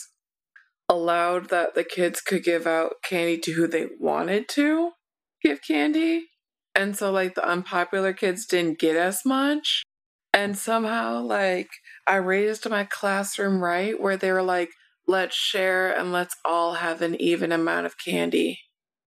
[0.89, 4.91] allowed that the kids could give out candy to who they wanted to
[5.43, 6.25] give candy,
[6.75, 9.83] and so like the unpopular kids didn't get as much.
[10.39, 11.67] And somehow, like,
[12.07, 14.69] I raised my classroom right where they were like,
[15.05, 18.61] let's share and let's all have an even amount of candy.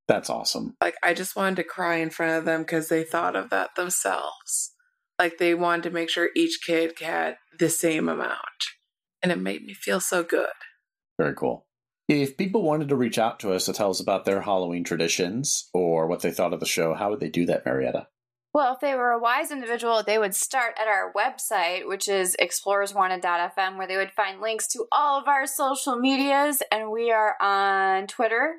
[0.09, 0.75] That's awesome.
[0.81, 3.69] Like, I just wanted to cry in front of them because they thought of that
[3.77, 4.73] themselves.
[5.17, 8.37] Like, they wanted to make sure each kid had the same amount.
[9.23, 10.49] And it made me feel so good.
[11.17, 11.65] Very cool.
[12.09, 15.69] If people wanted to reach out to us to tell us about their Halloween traditions
[15.73, 18.07] or what they thought of the show, how would they do that, Marietta?
[18.53, 22.35] Well, if they were a wise individual, they would start at our website, which is
[22.41, 26.61] explorerswanted.fm, where they would find links to all of our social medias.
[26.69, 28.55] And we are on Twitter,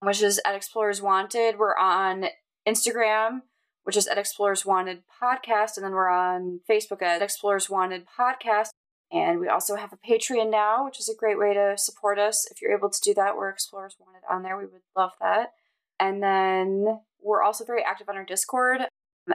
[0.00, 1.58] which is at Explorers Wanted.
[1.58, 2.26] We're on
[2.66, 3.42] Instagram,
[3.82, 5.76] which is at Explorers Wanted Podcast.
[5.76, 8.68] And then we're on Facebook at Explorers Wanted Podcast.
[9.12, 12.48] And we also have a Patreon now, which is a great way to support us.
[12.50, 14.56] If you're able to do that, we're Explorers Wanted on there.
[14.56, 15.52] We would love that.
[16.00, 18.86] And then we're also very active on our Discord.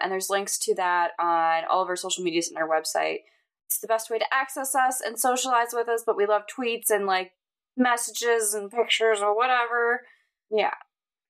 [0.02, 3.20] And there's links to that on all of our social medias and our website.
[3.68, 6.90] It's the best way to access us and socialize with us, but we love tweets
[6.90, 7.34] and like
[7.78, 10.02] messages and pictures or whatever.
[10.52, 10.74] Yeah.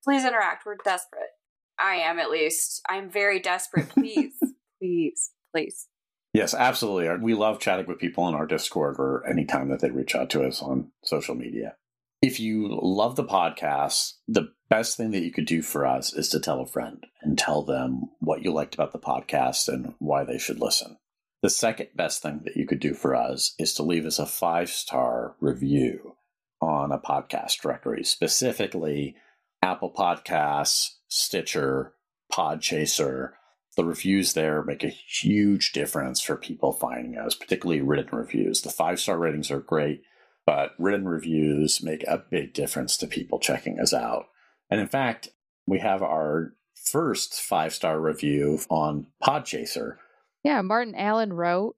[0.03, 0.65] Please interact.
[0.65, 1.29] We're desperate.
[1.77, 2.81] I am at least.
[2.89, 3.89] I'm very desperate.
[3.89, 4.33] Please.
[4.81, 5.31] please.
[5.53, 5.87] Please.
[6.33, 7.17] Yes, absolutely.
[7.17, 10.43] We love chatting with people on our Discord or anytime that they reach out to
[10.43, 11.75] us on social media.
[12.21, 16.27] If you love the podcast, the best thing that you could do for us is
[16.29, 20.25] to tell a friend and tell them what you liked about the podcast and why
[20.25, 20.97] they should listen.
[21.41, 24.25] The second best thing that you could do for us is to leave us a
[24.25, 26.17] five star review
[26.61, 29.15] on a podcast directory, specifically
[29.61, 31.93] Apple Podcasts, Stitcher,
[32.29, 33.31] Podchaser.
[33.77, 38.61] The reviews there make a huge difference for people finding us, particularly written reviews.
[38.61, 40.01] The five star ratings are great,
[40.49, 44.29] but written reviews make a big difference to people checking us out.
[44.71, 45.29] And in fact,
[45.67, 49.97] we have our first five star review on Podchaser.
[50.43, 51.75] Yeah, Martin Allen wrote,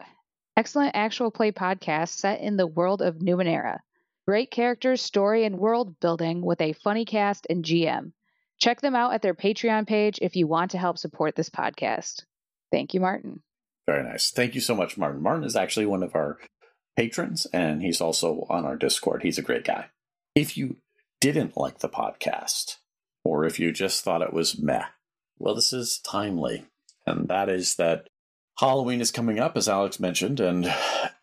[0.55, 3.79] excellent actual play podcast set in the world of Numenera.
[4.25, 8.13] Great characters, story, and world building with a funny cast and GM.
[8.57, 12.23] Check them out at their Patreon page if you want to help support this podcast.
[12.71, 13.41] Thank you, Martin.
[13.85, 14.31] Very nice.
[14.31, 15.21] Thank you so much, Martin.
[15.21, 16.37] Martin is actually one of our
[16.95, 19.23] patrons, and he's also on our Discord.
[19.23, 19.87] He's a great guy.
[20.35, 20.77] If you
[21.19, 22.77] didn't like the podcast,
[23.23, 24.85] or if you just thought it was meh,
[25.37, 26.65] well, this is timely.
[27.05, 28.07] And that is that
[28.59, 30.71] Halloween is coming up, as Alex mentioned, and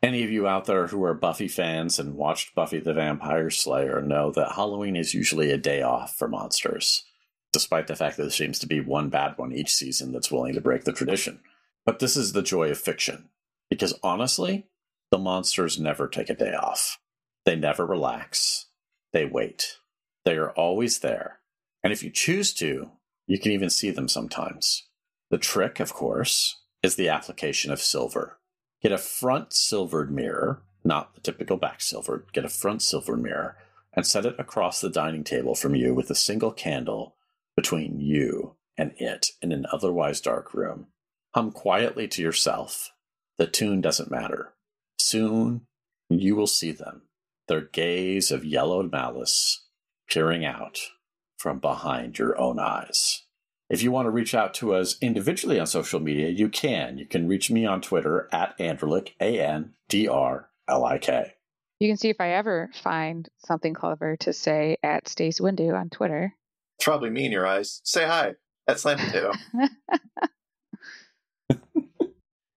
[0.02, 4.02] any of you out there who are Buffy fans and watched Buffy the Vampire Slayer
[4.02, 7.04] know that Halloween is usually a day off for monsters,
[7.52, 10.54] despite the fact that there seems to be one bad one each season that's willing
[10.54, 11.40] to break the tradition.
[11.86, 13.28] But this is the joy of fiction,
[13.70, 14.66] because honestly,
[15.10, 16.98] the monsters never take a day off.
[17.44, 18.66] They never relax.
[19.12, 19.78] They wait.
[20.24, 21.40] They are always there.
[21.82, 22.90] And if you choose to,
[23.26, 24.88] you can even see them sometimes.
[25.30, 28.38] The trick, of course, is the application of silver.
[28.82, 33.56] Get a front silvered mirror, not the typical back silvered, get a front silvered mirror
[33.92, 37.16] and set it across the dining table from you with a single candle
[37.56, 40.86] between you and it in an otherwise dark room.
[41.34, 42.92] Hum quietly to yourself.
[43.38, 44.54] The tune doesn't matter.
[44.98, 45.62] Soon
[46.10, 47.02] you will see them,
[47.46, 49.66] their gaze of yellowed malice
[50.08, 50.78] peering out
[51.38, 53.24] from behind your own eyes.
[53.70, 56.96] If you want to reach out to us individually on social media, you can.
[56.96, 61.34] You can reach me on Twitter at Andrlik, A N D R L I K.
[61.78, 65.90] You can see if I ever find something clever to say at Stace Windu on
[65.90, 66.34] Twitter.
[66.76, 67.80] It's probably me in your eyes.
[67.84, 68.34] Say hi
[68.66, 69.32] at Slam Potato.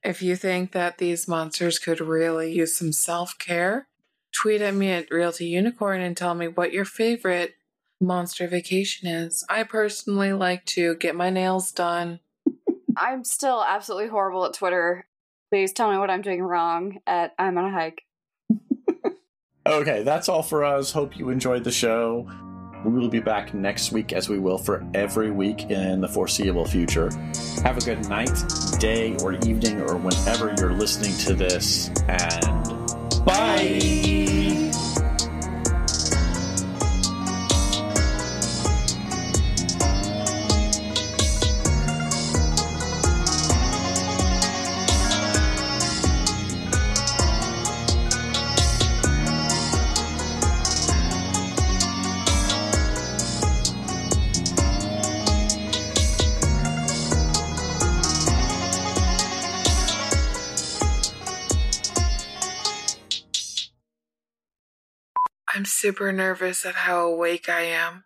[0.03, 3.87] If you think that these monsters could really use some self care,
[4.33, 7.55] tweet at me at Realty Unicorn and tell me what your favorite
[7.99, 9.45] monster vacation is.
[9.47, 12.19] I personally like to get my nails done.
[12.97, 15.07] I'm still absolutely horrible at Twitter.
[15.51, 18.03] Please tell me what I'm doing wrong at I'm on a hike.
[19.63, 20.91] Okay, that's all for us.
[20.91, 22.27] Hope you enjoyed the show.
[22.83, 26.65] We will be back next week, as we will for every week in the foreseeable
[26.65, 27.11] future.
[27.63, 28.31] Have a good night,
[28.79, 34.10] day, or evening, or whenever you're listening to this, and bye.
[65.81, 68.03] Super nervous at how awake I am.